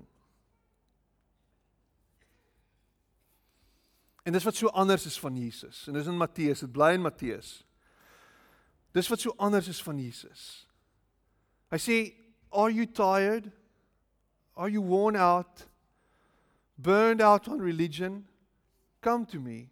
En 4.23 4.33
dis 4.33 4.45
wat 4.45 4.55
so 4.55 4.67
anders 4.67 5.07
is 5.07 5.19
van 5.21 5.37
Jesus. 5.37 5.87
En 5.87 5.93
dis 5.93 6.07
in 6.07 6.17
Matteus, 6.17 6.61
dit 6.61 6.73
bly 6.73 6.93
in 6.99 7.01
Matteus. 7.01 7.65
Dis 8.93 9.09
wat 9.09 9.21
so 9.21 9.33
anders 9.37 9.69
is 9.69 9.83
van 9.83 9.99
Jesus. 9.99 10.67
Hy 11.71 11.79
sê, 11.79 11.97
"Are 12.51 12.73
you 12.73 12.87
tired? 12.87 13.51
Are 14.55 14.71
you 14.71 14.83
worn 14.85 15.17
out? 15.17 15.67
Burned 16.75 17.23
out 17.23 17.49
on 17.49 17.61
religion? 17.61 18.29
Come 19.01 19.27
to 19.27 19.41
me." 19.41 19.71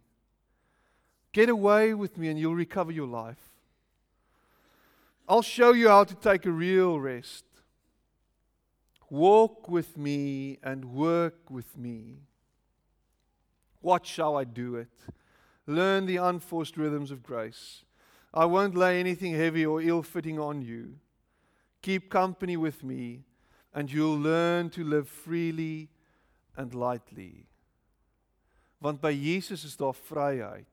Get 1.31 1.49
away 1.49 1.93
with 1.93 2.17
me 2.17 2.29
and 2.29 2.39
you'll 2.39 2.55
recover 2.55 2.91
your 2.91 3.07
life. 3.07 3.41
I'll 5.27 5.41
show 5.41 5.73
you 5.73 5.89
how 5.89 6.05
to 6.05 6.15
take 6.15 6.45
a 6.45 6.51
real 6.51 6.99
rest. 6.99 7.43
Walk 9.09 9.69
with 9.69 9.97
me 9.97 10.57
and 10.63 10.85
work 10.85 11.49
with 11.49 11.77
me. 11.77 12.19
Watch 13.81 14.17
how 14.17 14.35
I 14.35 14.43
do 14.43 14.75
it. 14.75 14.91
Learn 15.65 16.05
the 16.05 16.17
unforced 16.17 16.77
rhythms 16.77 17.11
of 17.11 17.23
grace. 17.23 17.83
I 18.33 18.45
won't 18.45 18.75
lay 18.75 18.99
anything 18.99 19.33
heavy 19.33 19.65
or 19.65 19.81
ill 19.81 20.03
fitting 20.03 20.39
on 20.39 20.61
you. 20.61 20.95
Keep 21.81 22.09
company 22.09 22.57
with 22.57 22.83
me, 22.83 23.23
and 23.73 23.91
you'll 23.91 24.19
learn 24.19 24.69
to 24.71 24.83
live 24.83 25.07
freely 25.07 25.89
and 26.55 26.73
lightly. 26.73 27.45
Want 28.81 29.01
by 29.01 29.13
Jesus 29.13 29.63
is 29.63 29.75
daar 29.75 29.93
vryheid. 29.93 30.65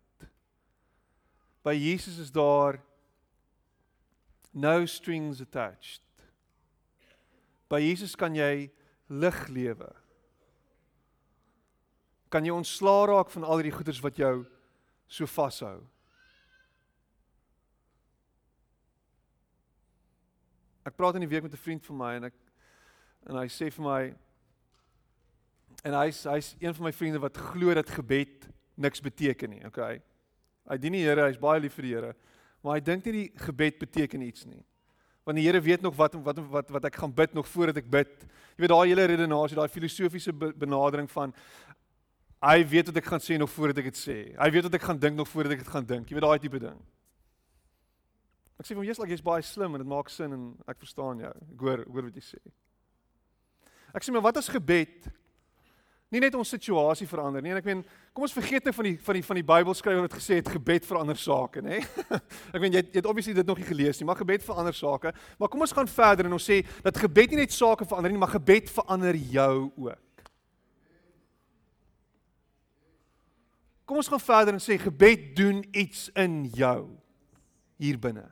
By 1.65 1.73
Jesus 1.73 2.19
is 2.19 2.31
daar 2.33 2.79
no 4.53 4.85
strings 4.87 5.41
attached. 5.41 6.03
By 7.69 7.81
Jesus 7.81 8.15
kan 8.15 8.37
jy 8.37 8.69
lig 9.09 9.39
lewe. 9.49 9.89
Kan 12.29 12.45
jy 12.45 12.53
ontslaa 12.53 13.09
raak 13.09 13.33
van 13.33 13.49
al 13.49 13.63
hierdie 13.63 13.75
goeders 13.75 14.03
wat 14.05 14.21
jou 14.21 14.45
so 15.09 15.27
vashou. 15.31 15.79
Ek 20.85 20.97
praat 20.99 21.17
in 21.17 21.25
die 21.25 21.33
week 21.33 21.43
met 21.43 21.53
'n 21.53 21.65
vriend 21.65 21.87
van 21.87 21.97
my 21.97 22.15
en 22.17 22.25
ek 22.25 22.35
en 23.27 23.37
hy 23.37 23.49
sê 23.49 23.73
vir 23.73 23.85
my 23.85 24.15
en 25.85 25.95
hy's 25.95 26.25
hy's 26.25 26.57
een 26.61 26.75
van 26.75 26.85
my 26.85 26.93
vriende 26.93 27.19
wat 27.19 27.37
glo 27.37 27.75
dat 27.75 27.89
gebed 27.89 28.49
niks 28.77 29.01
beteken 29.01 29.51
nie, 29.51 29.65
okay? 29.67 30.03
Hy 30.71 30.79
dien 30.81 30.97
die 30.97 31.03
Here, 31.05 31.27
hy's 31.29 31.41
baie 31.41 31.61
lief 31.61 31.75
vir 31.77 31.89
die 31.89 31.93
Here, 31.95 32.15
maar 32.65 32.79
hy 32.79 32.85
dink 32.85 33.05
nie 33.07 33.13
die 33.13 33.27
gebed 33.45 33.79
beteken 33.83 34.23
iets 34.25 34.47
nie. 34.49 34.63
Want 35.25 35.41
die 35.41 35.45
Here 35.45 35.61
weet 35.61 35.85
nog 35.85 35.97
wat 35.97 36.17
wat 36.25 36.41
wat 36.53 36.73
wat 36.73 36.89
ek 36.89 36.97
gaan 37.01 37.13
bid 37.13 37.35
nog 37.37 37.49
voordat 37.49 37.81
ek 37.81 37.91
bid. 37.91 38.27
Jy 38.57 38.65
weet 38.65 38.73
daai 38.73 38.89
hele 38.89 39.07
redenasie, 39.09 39.57
daai 39.57 39.73
filosofiese 39.73 40.33
benadering 40.33 41.09
van 41.11 41.33
hy 42.45 42.59
weet 42.69 42.91
wat 42.91 43.01
ek 43.01 43.09
gaan 43.09 43.23
sê 43.25 43.39
nog 43.41 43.53
voordat 43.53 43.81
ek 43.81 43.89
dit 43.93 44.01
sê. 44.01 44.19
Hy 44.37 44.51
weet 44.53 44.69
wat 44.69 44.77
ek 44.77 44.85
gaan 44.85 45.01
dink 45.01 45.17
nog 45.17 45.31
voordat 45.31 45.57
ek 45.57 45.65
dit 45.65 45.73
gaan 45.73 45.89
dink. 45.89 46.11
Jy 46.11 46.19
weet 46.19 46.27
daai 46.27 46.45
tipe 46.45 46.61
ding. 46.61 46.81
Ek 48.61 48.67
sê 48.67 48.75
vir 48.75 48.83
hom, 48.83 48.87
"Jesus, 48.87 49.01
like, 49.01 49.11
jy's 49.11 49.25
baie 49.25 49.43
slim 49.43 49.75
en 49.75 49.81
dit 49.81 49.89
maak 49.89 50.09
sin 50.09 50.33
en 50.33 50.57
ek 50.69 50.79
verstaan 50.79 51.19
jou. 51.19 51.33
Ek 51.33 51.61
hoor 51.61 51.85
hoor 51.89 52.03
wat 52.05 52.15
jy 52.15 52.23
sê." 52.23 52.41
Ek 53.95 54.03
sê 54.03 54.13
maar 54.13 54.23
wat 54.23 54.37
as 54.37 54.49
gebed 54.49 55.09
nie 56.15 56.23
net 56.23 56.37
ons 56.39 56.53
situasie 56.55 57.07
verander 57.11 57.43
nie. 57.43 57.51
En 57.51 57.59
ek 57.59 57.67
meen, 57.67 57.81
kom 58.15 58.25
ons 58.27 58.35
vergeet 58.37 58.69
net 58.69 58.77
van 58.77 58.87
die 58.87 58.95
van 59.03 59.19
die 59.19 59.25
van 59.27 59.39
die 59.41 59.47
Bybelskrywer 59.49 60.05
wat 60.07 60.17
gesê 60.17 60.39
het 60.39 60.51
gebed 60.55 60.87
verander 60.87 61.19
sake, 61.19 61.63
nê? 61.65 61.81
ek 62.55 62.61
meen 62.63 62.77
jy, 62.77 62.85
jy 62.87 63.01
het 63.01 63.09
obviously 63.11 63.35
dit 63.37 63.49
nog 63.51 63.59
nie 63.59 63.67
gelees 63.67 63.99
nie, 63.99 64.07
maar 64.09 64.21
gebed 64.21 64.45
verander 64.47 64.77
sake. 64.77 65.11
Maar 65.41 65.51
kom 65.51 65.65
ons 65.67 65.75
gaan 65.75 65.91
verder 65.91 66.31
en 66.31 66.37
ons 66.39 66.51
sê 66.51 66.61
dat 66.87 67.01
gebed 67.03 67.35
nie 67.35 67.43
net 67.43 67.55
sake 67.55 67.87
verander 67.89 68.15
nie, 68.15 68.21
maar 68.23 68.35
gebed 68.37 68.71
verander 68.71 69.19
jou 69.35 69.57
ook. 69.89 70.29
Kom 73.85 73.99
ons 74.01 74.09
gaan 74.09 74.23
verder 74.23 74.57
en 74.57 74.63
sê 74.63 74.79
gebed 74.81 75.35
doen 75.37 75.59
iets 75.75 76.07
in 76.17 76.45
jou 76.55 76.95
hier 77.83 77.99
binne. 78.01 78.29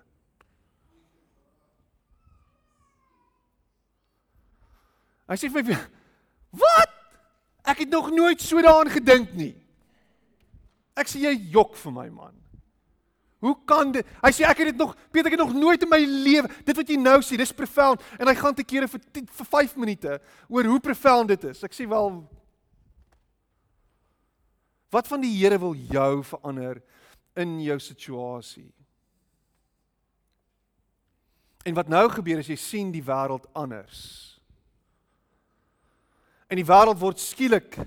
Hy 5.29 5.37
sê 5.41 5.51
vir 5.51 5.63
my, 5.63 5.75
"Wat? 5.75 6.02
Ek 7.73 7.87
het 7.87 7.93
nog 7.93 8.11
nooit 8.13 8.41
so 8.41 8.61
daaraan 8.61 8.93
gedink 8.93 9.33
nie. 9.39 9.55
Ek 10.99 11.09
sê 11.09 11.23
jy 11.25 11.33
jok 11.55 11.77
vir 11.81 11.95
my 11.95 12.09
man. 12.13 12.35
Hoe 13.43 13.57
kan 13.67 13.91
dit? 13.91 14.07
Hy 14.23 14.31
sê 14.31 14.45
ek 14.47 14.61
het 14.63 14.71
dit 14.71 14.79
nog 14.79 14.93
Piet 15.11 15.27
ek 15.27 15.35
het 15.35 15.41
nog 15.41 15.55
nooit 15.57 15.83
in 15.83 15.91
my 15.91 15.99
lewe 15.99 16.51
dit 16.63 16.77
wat 16.79 16.93
jy 16.93 16.99
nou 17.01 17.17
sê, 17.27 17.39
dis 17.41 17.55
profound 17.57 18.05
en 18.21 18.29
hy 18.31 18.37
gaan 18.39 18.55
te 18.55 18.63
kere 18.63 18.87
vir 18.87 19.03
10, 19.19 19.27
vir 19.41 19.49
5 19.57 19.75
minute 19.83 20.19
oor 20.47 20.69
hoe 20.71 20.79
profound 20.85 21.33
dit 21.33 21.49
is. 21.51 21.65
Ek 21.67 21.75
sê 21.75 21.89
wel 21.91 22.21
Wat 24.93 25.09
van 25.09 25.23
die 25.25 25.33
Here 25.33 25.57
wil 25.57 25.73
jou 25.89 26.21
verander 26.29 26.83
in 27.41 27.57
jou 27.65 27.79
situasie? 27.81 28.69
En 31.65 31.75
wat 31.79 31.89
nou 31.89 32.05
gebeur 32.13 32.43
is 32.43 32.51
jy 32.53 32.59
sien 32.61 32.91
die 32.93 33.05
wêreld 33.07 33.49
anders 33.57 34.32
en 36.53 36.61
die 36.61 36.69
wêreld 36.69 37.01
word 37.01 37.21
skielik 37.23 37.79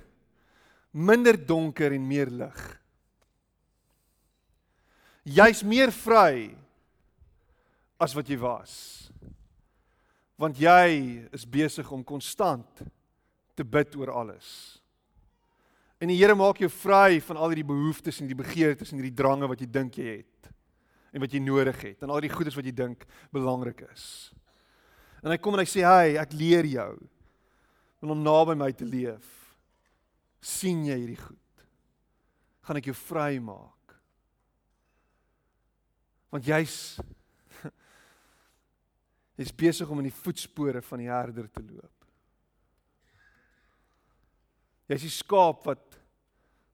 minder 0.95 1.37
donker 1.37 1.93
en 1.93 2.07
meer 2.07 2.31
lig. 2.33 2.61
Jy's 5.25 5.61
meer 5.65 5.93
vry 5.93 6.49
as 8.01 8.15
wat 8.17 8.29
jy 8.29 8.39
was. 8.41 8.73
Want 10.41 10.57
jy 10.59 11.21
is 11.35 11.45
besig 11.45 11.87
om 11.93 12.03
konstant 12.03 12.83
te 13.55 13.63
bid 13.63 13.93
oor 13.99 14.11
alles. 14.23 14.49
En 16.01 16.09
die 16.11 16.17
Here 16.17 16.35
maak 16.35 16.59
jou 16.59 16.69
vry 16.81 17.21
van 17.23 17.37
al 17.39 17.53
hierdie 17.53 17.69
behoeftes 17.69 18.19
en 18.21 18.29
die 18.29 18.37
begeertes 18.37 18.91
en 18.91 18.99
hierdie 18.99 19.15
drange 19.15 19.47
wat 19.47 19.61
jy 19.61 19.69
dink 19.71 20.01
jy 20.01 20.19
het 20.19 20.49
en 21.15 21.23
wat 21.23 21.31
jy 21.31 21.39
nodig 21.39 21.77
het 21.85 22.01
en 22.03 22.11
al 22.11 22.25
die 22.25 22.33
goedes 22.33 22.57
wat 22.57 22.65
jy 22.67 22.73
dink 22.75 23.05
belangrik 23.33 23.85
is. 23.87 24.33
En 25.23 25.31
hy 25.31 25.37
kom 25.41 25.55
en 25.55 25.63
hy 25.63 25.69
sê, 25.69 25.85
"Hey, 25.85 26.17
ek 26.17 26.33
leer 26.33 26.65
jou." 26.65 27.14
En 28.03 28.13
om 28.13 28.21
naby 28.21 28.55
my 28.57 28.71
te 28.73 28.85
leef. 28.85 29.31
sien 30.45 30.83
jy 30.85 30.93
hierdie 30.99 31.17
goed? 31.17 31.63
Gaan 32.67 32.77
ek 32.77 32.91
jou 32.91 32.95
vrymaak? 32.97 33.95
Want 36.29 36.45
jy's 36.45 36.99
jy's 39.39 39.53
besig 39.57 39.89
om 39.89 40.03
in 40.03 40.09
die 40.11 40.19
voetspore 40.21 40.83
van 40.85 41.01
die 41.01 41.09
herder 41.09 41.49
te 41.49 41.63
loop. 41.65 42.07
Jy's 44.91 45.07
die 45.07 45.13
skaap 45.15 45.65
wat 45.65 45.97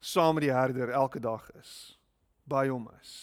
saam 0.04 0.36
met 0.36 0.50
die 0.50 0.56
herder 0.56 0.92
elke 0.98 1.22
dag 1.24 1.46
is, 1.62 1.96
by 2.44 2.66
hom 2.68 2.90
is. 3.00 3.14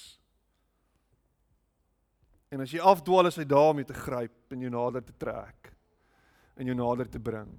En 2.49 2.63
as 2.65 2.73
jy 2.73 2.81
afdwaal 2.81 3.29
is 3.29 3.37
hy 3.37 3.45
daar 3.45 3.75
om 3.75 3.83
jou 3.83 3.89
te 3.91 3.97
gryp 3.99 4.55
en 4.55 4.63
jou 4.65 4.71
nader 4.73 5.05
te 5.05 5.17
trek 5.21 5.73
en 6.59 6.71
jou 6.71 6.77
nader 6.79 7.11
te 7.11 7.21
bring. 7.21 7.51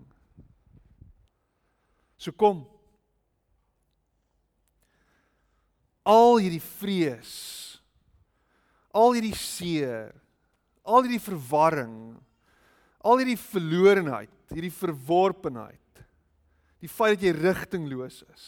So 2.19 2.35
kom. 2.35 2.65
Al 6.09 6.39
hierdie 6.41 6.63
vrees, 6.79 7.33
al 8.95 9.13
hierdie 9.15 9.37
seer, 9.37 10.13
al 10.83 11.05
hierdie 11.05 11.21
verwarring, 11.21 12.17
al 13.05 13.21
hierdie 13.21 13.37
verlorenheid, 13.39 14.33
hierdie 14.51 14.73
verworpenheid 14.73 15.79
Die 16.79 16.87
feit 16.91 17.17
dat 17.17 17.25
jy 17.27 17.33
rigtingloos 17.35 18.21
is. 18.31 18.45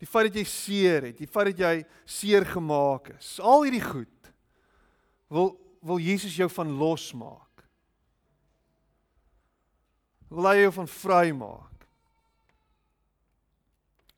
Die 0.00 0.08
feit 0.08 0.30
dat 0.30 0.40
jy 0.40 0.46
seer 0.48 1.08
het, 1.10 1.18
die 1.20 1.30
feit 1.30 1.52
dat 1.52 1.60
jy 1.62 1.74
seer 2.08 2.46
gemaak 2.48 3.12
is. 3.18 3.36
Al 3.38 3.66
hierdie 3.66 3.84
goed 3.84 4.32
wil 5.32 5.54
wil 5.82 5.98
Jesus 5.98 6.36
jou 6.38 6.46
van 6.54 6.68
losmaak. 6.78 7.64
Wil 10.30 10.46
hy 10.46 10.60
jou 10.60 10.72
van 10.76 10.88
vry 10.88 11.32
maak. 11.34 11.71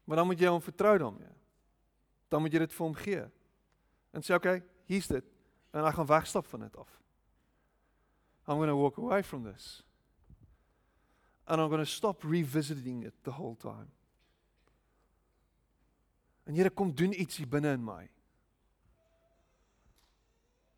Maar 0.05 0.17
dan 0.17 0.27
moet 0.27 0.41
jy 0.41 0.51
hom 0.53 0.63
vertrou 0.63 0.99
daarmee. 0.99 1.33
Dan 2.29 2.41
moet 2.41 2.53
jy 2.53 2.59
dit 2.59 2.73
vir 2.73 2.87
hom 2.87 2.95
gee. 2.95 3.25
En 4.13 4.23
sê 4.23 4.35
okay, 4.35 4.63
hier's 4.91 5.09
dit. 5.11 5.25
En 5.73 5.85
hy 5.85 5.93
gaan 5.95 6.07
wegstap 6.07 6.47
van 6.47 6.67
dit 6.67 6.77
af. 6.77 7.01
I'm 8.47 8.61
going 8.61 8.69
to 8.69 8.77
walk 8.77 8.99
away 8.99 9.23
from 9.23 9.45
this 9.45 9.85
and 11.47 11.61
I'm 11.61 11.69
going 11.69 11.85
to 11.85 11.91
stop 11.91 12.23
revisiting 12.25 13.03
it 13.05 13.15
the 13.23 13.31
whole 13.31 13.57
time. 13.57 13.89
En 16.47 16.55
Here 16.55 16.71
kom 16.71 16.95
doen 16.95 17.21
iets 17.21 17.37
hier 17.37 17.49
binne 17.49 17.73
in 17.73 17.85
my. 17.85 18.09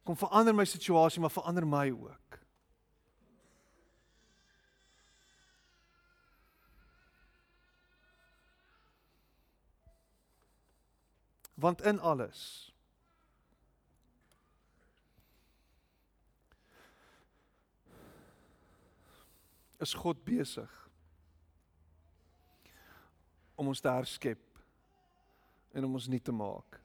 Kom 0.06 0.16
verander 0.16 0.54
my 0.54 0.64
situasie, 0.64 1.20
maar 1.20 1.30
verander 1.30 1.66
my 1.66 1.90
ook. 1.90 2.38
Want 11.56 11.82
in 11.82 12.00
alles 12.00 12.40
is 19.80 19.94
God 19.94 20.24
besig 20.24 20.72
om 23.56 23.68
ons 23.72 23.80
te 23.80 23.88
herskep 23.88 24.42
en 25.72 25.84
om 25.84 25.96
ons 25.96 26.08
nuut 26.08 26.24
te 26.24 26.32
maak. 26.32 26.80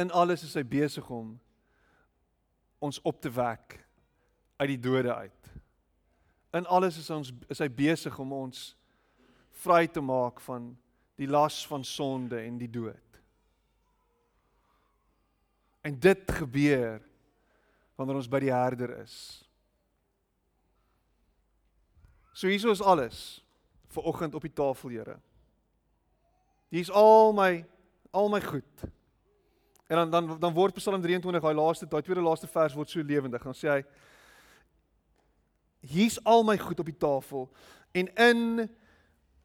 In 0.00 0.12
alles 0.12 0.44
is 0.44 0.56
hy 0.56 0.64
besig 0.64 1.08
om 1.12 1.34
ons 2.80 3.00
op 3.04 3.20
te 3.20 3.32
wek 3.32 3.78
uit 4.60 4.68
die 4.74 4.80
dode 4.80 5.14
uit. 5.14 5.50
In 6.56 6.66
alles 6.66 6.98
is 7.00 7.10
ons 7.12 7.32
is 7.52 7.60
hy 7.60 7.68
besig 7.68 8.16
om 8.20 8.32
ons 8.32 8.70
vry 9.60 9.84
te 9.88 10.00
maak 10.04 10.40
van 10.44 10.72
die 11.20 11.28
las 11.28 11.66
van 11.68 11.84
sonde 11.84 12.38
en 12.40 12.56
die 12.58 12.70
dood. 12.70 13.20
En 15.84 15.98
dit 16.00 16.32
gebeur 16.32 17.00
wanneer 17.96 18.16
ons 18.16 18.28
by 18.32 18.40
die 18.40 18.52
herder 18.52 18.94
is. 19.02 19.16
So 22.32 22.48
hier 22.48 22.72
is 22.72 22.80
alles 22.80 23.42
vir 23.92 24.06
oggend 24.08 24.34
op 24.38 24.46
die 24.46 24.54
tafel, 24.54 24.94
Here. 24.94 25.18
Hier's 26.70 26.90
al 26.94 27.34
my 27.36 27.64
al 28.14 28.30
my 28.32 28.40
goed. 28.40 28.84
En 29.90 29.96
dan 29.96 30.10
dan 30.10 30.38
dan 30.40 30.54
word 30.54 30.74
Psalm 30.78 31.02
23, 31.02 31.42
daai 31.42 31.54
laaste, 31.54 31.86
daai 31.86 32.02
tweede 32.02 32.22
laaste 32.22 32.46
vers 32.46 32.74
word 32.74 32.88
so 32.88 33.02
lewendig. 33.02 33.42
Dan 33.42 33.58
sê 33.58 33.68
hy 33.74 33.82
hier's 35.80 36.20
al 36.24 36.46
my 36.46 36.56
goed 36.60 36.80
op 36.80 36.88
die 36.88 36.96
tafel 36.96 37.48
en 37.92 38.08
in 38.14 38.70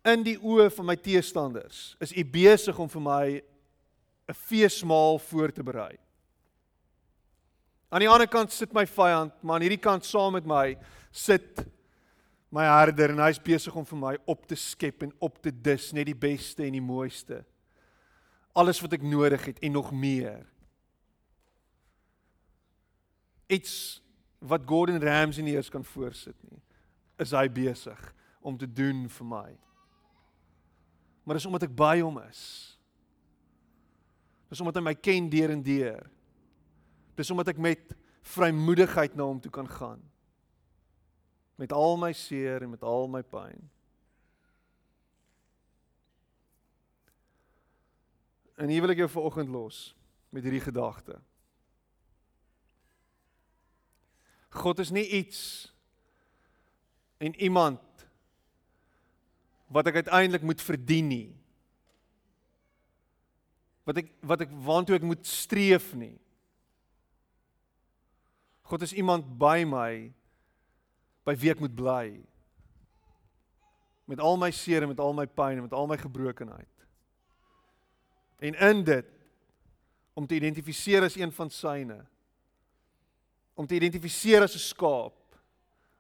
in 0.05 0.23
die 0.25 0.37
oë 0.37 0.69
van 0.75 0.85
my 0.91 0.95
teestanders 1.01 1.95
is 2.03 2.13
u 2.13 2.23
besig 2.29 2.77
om 2.79 2.89
vir 2.89 3.01
my 3.01 3.25
'n 4.29 4.33
feesmaal 4.33 5.19
voor 5.19 5.51
te 5.51 5.63
berei. 5.63 5.97
Aan 7.89 7.99
die 7.99 8.09
ander 8.09 8.27
kant 8.27 8.51
sit 8.51 8.73
my 8.73 8.85
vyand, 8.85 9.33
maar 9.41 9.55
aan 9.55 9.61
hierdie 9.61 9.81
kant 9.81 10.05
saam 10.05 10.33
met 10.33 10.45
my 10.45 10.77
sit 11.11 11.65
my 12.49 12.63
herder 12.63 13.09
en 13.09 13.19
hy's 13.19 13.39
besig 13.41 13.75
om 13.75 13.85
vir 13.85 13.97
my 13.97 14.17
op 14.25 14.45
te 14.47 14.55
skep 14.55 15.03
en 15.03 15.13
op 15.19 15.41
te 15.41 15.51
dis 15.51 15.91
net 15.91 16.05
die 16.05 16.15
beste 16.15 16.63
en 16.63 16.71
die 16.71 16.81
mooiste. 16.81 17.43
Alles 18.55 18.79
wat 18.81 18.93
ek 18.93 19.01
nodig 19.01 19.45
het 19.45 19.59
en 19.59 19.71
nog 19.71 19.91
meer. 19.91 20.45
Iets 23.47 24.01
wat 24.39 24.65
Gordon 24.65 25.01
Ramsay 25.01 25.43
nie 25.43 25.55
eens 25.55 25.69
kan 25.69 25.83
voorsit 25.83 26.37
nie, 26.49 26.61
is 27.19 27.31
hy 27.31 27.47
besig 27.49 28.13
om 28.41 28.57
te 28.57 28.67
doen 28.67 29.09
vir 29.09 29.25
my. 29.27 29.64
Maar 31.25 31.39
dis 31.39 31.45
omdat 31.49 31.65
ek 31.65 31.75
by 31.75 31.99
hom 31.99 32.21
is. 32.23 32.41
Dis 34.47 34.61
omdat 34.61 34.77
hy 34.77 34.85
my 34.85 34.95
ken 34.95 35.27
deur 35.33 35.51
en 35.51 35.63
deur. 35.65 36.03
Dis 37.17 37.31
omdat 37.33 37.49
ek 37.55 37.61
met 37.61 37.95
vrymoedigheid 38.35 39.17
na 39.17 39.25
hom 39.25 39.41
toe 39.41 39.53
kan 39.53 39.69
gaan 39.69 40.03
met 41.55 41.71
al 41.71 41.97
my 41.97 42.11
seer 42.13 42.61
en 42.61 42.69
met 42.69 42.83
al 42.83 43.07
my 43.07 43.23
pyn. 43.23 43.69
En 48.55 48.71
hier 48.71 48.83
wil 48.83 48.91
ek 48.91 49.03
jou 49.03 49.09
vanoggend 49.11 49.51
los 49.51 49.79
met 50.35 50.43
hierdie 50.43 50.63
gedagte. 50.63 51.17
God 54.55 54.79
is 54.79 54.91
nie 54.95 55.07
iets 55.19 55.39
en 57.19 57.35
iemand 57.35 57.79
wat 59.67 59.87
ek 59.89 60.01
uiteindelik 60.03 60.43
moet 60.45 60.61
verdien 60.61 61.07
nie. 61.09 61.31
Wat 63.85 64.01
ek 64.01 64.11
wat 64.25 64.45
ek 64.45 64.53
waantoe 64.65 64.97
ek 64.97 65.05
moet 65.05 65.25
streef 65.27 65.91
nie. 65.97 66.15
God 68.65 68.81
is 68.81 68.95
iemand 68.97 69.27
by 69.37 69.61
my 69.67 69.91
by 71.25 71.35
wie 71.41 71.51
ek 71.53 71.61
moet 71.61 71.73
bly. 71.77 72.07
Met 74.09 74.21
al 74.21 74.37
my 74.37 74.51
seer 74.53 74.85
en 74.85 74.91
met 74.93 75.01
al 75.01 75.13
my 75.17 75.25
pyn 75.25 75.57
en 75.57 75.65
met 75.65 75.73
al 75.73 75.89
my 75.89 75.97
gebrokenheid. 75.97 76.69
En 78.45 78.57
in 78.69 78.83
dit 78.85 79.11
om 80.15 80.27
te 80.27 80.37
identifiseer 80.37 81.03
as 81.03 81.17
een 81.17 81.31
van 81.33 81.49
syne. 81.49 81.97
Om 83.53 83.67
te 83.67 83.75
identifiseer 83.75 84.45
as 84.45 84.55
'n 84.55 84.65
skaap. 84.71 85.17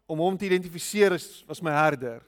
Om 0.05 0.19
hom 0.19 0.37
te 0.37 0.45
identifiseer 0.45 1.13
as 1.13 1.43
as 1.49 1.61
my 1.61 1.71
herder. 1.71 2.21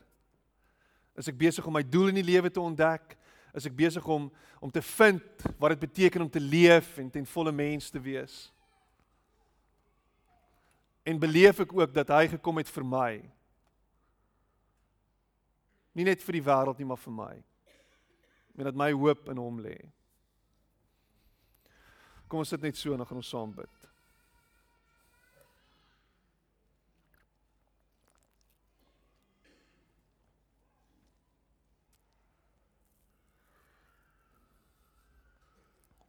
Is 1.17 1.27
ek 1.27 1.37
besig 1.37 1.65
om 1.65 1.73
my 1.73 1.83
doel 1.83 2.11
in 2.11 2.19
die 2.21 2.27
lewe 2.27 2.51
te 2.53 2.61
ontdek? 2.61 3.17
Is 3.57 3.65
ek 3.65 3.75
besig 3.75 4.05
om 4.05 4.29
om 4.57 4.71
te 4.73 4.81
vind 4.81 5.43
wat 5.61 5.75
dit 5.75 5.83
beteken 5.85 6.23
om 6.23 6.29
te 6.29 6.41
leef 6.41 6.95
en 6.97 7.11
ten 7.13 7.25
volle 7.29 7.51
mens 7.53 7.91
te 7.93 7.99
wees? 8.01 8.47
en 11.07 11.19
beleef 11.19 11.61
ek 11.63 11.71
ook 11.73 11.93
dat 11.95 12.09
hy 12.11 12.25
gekom 12.35 12.59
het 12.59 12.69
vir 12.71 12.83
my. 12.83 13.11
Nie 15.95 16.05
net 16.09 16.23
vir 16.25 16.37
die 16.37 16.45
wêreld 16.45 16.81
nie, 16.81 16.87
maar 16.89 16.99
vir 16.99 17.15
my. 17.15 17.35
En 18.57 18.67
dat 18.67 18.77
my 18.77 18.89
hoop 18.91 19.29
in 19.31 19.39
hom 19.39 19.61
lê. 19.63 19.77
Kom 22.27 22.43
ons 22.43 22.51
sit 22.51 22.65
net 22.65 22.75
so 22.75 22.91
en 22.91 22.99
dan 22.99 23.07
gaan 23.07 23.21
ons 23.21 23.31
saam 23.31 23.53
bid. 23.55 23.76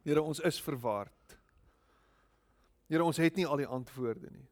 Here, 0.09 0.21
ons 0.25 0.39
is 0.41 0.57
verward. 0.65 1.35
Here, 2.89 3.03
ons 3.05 3.19
het 3.21 3.35
nie 3.37 3.45
al 3.45 3.61
die 3.61 3.67
antwoorde 3.69 4.31
nie. 4.33 4.47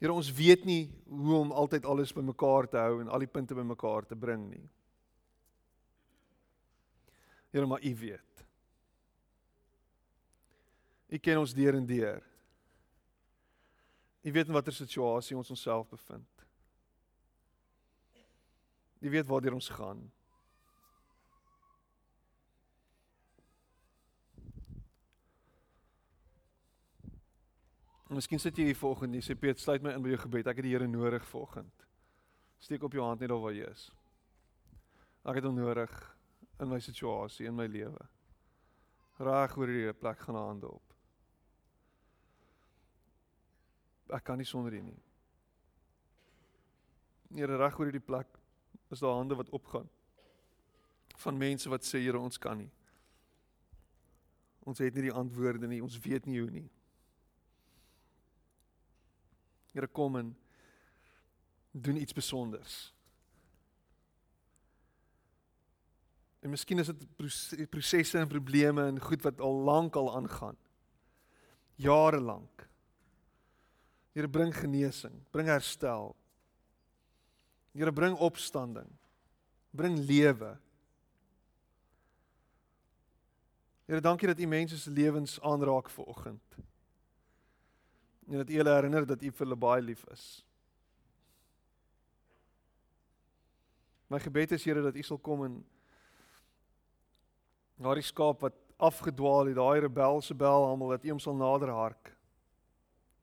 Here 0.00 0.14
ons 0.14 0.30
weet 0.32 0.62
nie 0.64 0.84
hoe 1.10 1.40
om 1.42 1.50
altyd 1.52 1.84
alles 1.84 2.14
bymekaar 2.16 2.68
te 2.70 2.78
hou 2.80 3.00
en 3.02 3.10
al 3.10 3.24
die 3.24 3.28
punte 3.28 3.56
bymekaar 3.58 4.06
te 4.08 4.16
bring 4.16 4.46
nie. 4.48 4.62
Here 7.50 7.66
maar 7.66 7.82
U 7.84 7.92
weet. 8.00 8.44
U 11.10 11.18
ken 11.18 11.42
ons 11.42 11.52
deur 11.58 11.76
en 11.76 11.90
deur. 11.90 12.22
U 14.22 14.32
weet 14.32 14.48
in 14.48 14.56
watter 14.56 14.76
situasie 14.76 15.36
ons 15.36 15.50
onsself 15.50 15.90
bevind. 15.90 16.46
U 19.02 19.10
weet 19.10 19.28
waartoe 19.28 19.58
ons 19.58 19.72
gaan. 19.74 20.06
Miskien 28.10 28.40
sit 28.42 28.56
jy 28.58 28.64
hier 28.72 28.78
vanoggend 28.78 29.12
en 29.12 29.20
jy 29.20 29.22
sê 29.22 29.36
Piet, 29.38 29.60
sluit 29.62 29.84
my 29.84 29.92
in 29.94 30.02
by 30.02 30.10
jou 30.10 30.22
gebed. 30.24 30.48
Ek 30.50 30.58
het 30.58 30.66
die 30.66 30.72
Here 30.72 30.86
nodig 30.90 31.22
vanoggend. 31.30 31.84
Steek 32.58 32.82
op 32.82 32.94
jou 32.96 33.04
hand 33.06 33.20
net 33.22 33.30
daar 33.30 33.38
waar 33.38 33.54
jy 33.54 33.68
is. 33.70 33.84
Ek 35.22 35.38
het 35.38 35.46
hom 35.46 35.54
nodig 35.54 35.92
in 36.60 36.68
my 36.72 36.80
situasie, 36.82 37.46
in 37.46 37.54
my 37.54 37.68
lewe. 37.70 38.02
Raag 39.20 39.54
oor 39.60 39.70
hierdie 39.70 39.94
plek 39.94 40.24
gaan 40.26 40.40
hande 40.40 40.72
op. 40.72 40.96
Ek 44.10 44.26
kan 44.26 44.40
nie 44.42 44.48
sonder 44.48 44.74
U 44.74 44.82
nie. 44.82 44.98
Here 47.38 47.60
reg 47.60 47.78
oor 47.78 47.92
hierdie 47.92 48.02
plek 48.02 48.40
is 48.90 49.04
daar 49.04 49.20
hande 49.20 49.38
wat 49.38 49.52
opgaan 49.54 49.86
van 51.20 51.36
mense 51.38 51.68
wat 51.70 51.86
sê 51.86 52.00
Here 52.02 52.18
ons 52.18 52.40
kan 52.42 52.58
nie. 52.58 52.70
Ons 54.66 54.82
het 54.82 54.94
nie 54.96 55.06
die 55.06 55.14
antwoorde 55.14 55.68
nie, 55.70 55.82
ons 55.84 55.98
weet 56.02 56.26
nie 56.26 56.40
hoe 56.40 56.50
nie. 56.50 56.68
Here 59.72 59.86
kom 59.86 60.16
en 60.16 60.36
doen 61.70 61.96
iets 61.96 62.10
spesonders. 62.10 62.94
En 66.40 66.50
miskien 66.50 66.78
is 66.78 66.88
dit 66.88 67.70
prosesse 67.70 68.18
en 68.18 68.28
probleme 68.28 68.86
en 68.86 69.00
goed 69.00 69.22
wat 69.22 69.40
al 69.40 69.60
lank 69.68 69.96
al 69.96 70.14
aangaan. 70.16 70.56
Jare 71.74 72.20
lank. 72.20 72.68
Here 74.12 74.28
bring 74.28 74.54
genesing, 74.56 75.22
bring 75.30 75.48
herstel. 75.48 76.16
Here 77.72 77.92
bring 77.92 78.16
opstanding. 78.16 78.88
Bring 79.70 79.98
lewe. 79.98 80.56
Here 83.86 84.00
dankie 84.00 84.26
dat 84.26 84.40
U 84.40 84.46
mense 84.46 84.78
se 84.78 84.90
lewens 84.90 85.40
aanraak 85.40 85.90
vanoggend 85.90 86.58
en 88.30 88.38
dat 88.38 88.50
U 88.50 88.56
hulle 88.60 88.74
herinner 88.74 89.06
dat 89.06 89.22
U 89.22 89.30
vir 89.30 89.44
hulle 89.44 89.58
baie 89.58 89.82
lief 89.82 90.04
is. 90.14 90.24
My 94.10 94.20
gebed 94.22 94.54
is 94.54 94.64
Here 94.64 94.82
dat 94.82 94.96
U 94.96 95.02
sal 95.02 95.18
kom 95.18 95.44
en 95.46 95.56
daardie 97.80 98.06
skaap 98.06 98.44
wat 98.46 98.56
afgedwaal 98.80 99.50
het, 99.50 99.58
daai 99.58 99.82
rebelse 99.82 100.34
bel 100.34 100.66
almal 100.68 100.94
dat 100.94 101.04
U 101.04 101.14
hom 101.14 101.22
sal 101.22 101.38
nader 101.38 101.72
hark. 101.74 102.12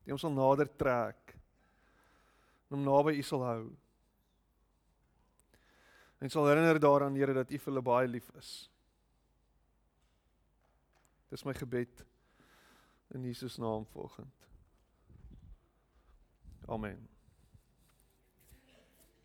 U 0.04 0.12
hom 0.12 0.20
sal 0.20 0.34
nader 0.36 0.68
trek. 0.76 1.36
En 2.68 2.76
hom 2.76 2.84
naby 2.84 3.16
U 3.16 3.24
sal 3.24 3.44
hou. 3.48 3.62
En 6.20 6.32
sal 6.32 6.50
herinner 6.50 6.80
daaraan 6.82 7.16
Here 7.16 7.36
dat 7.36 7.48
U 7.48 7.56
vir 7.56 7.72
hulle 7.72 7.84
baie 7.84 8.10
lief 8.10 8.28
is. 8.36 8.52
Dis 11.32 11.44
my 11.44 11.56
gebed 11.56 12.04
in 13.16 13.24
Jesus 13.24 13.56
naam 13.60 13.86
volgens. 13.92 14.47
Amen. 16.68 17.08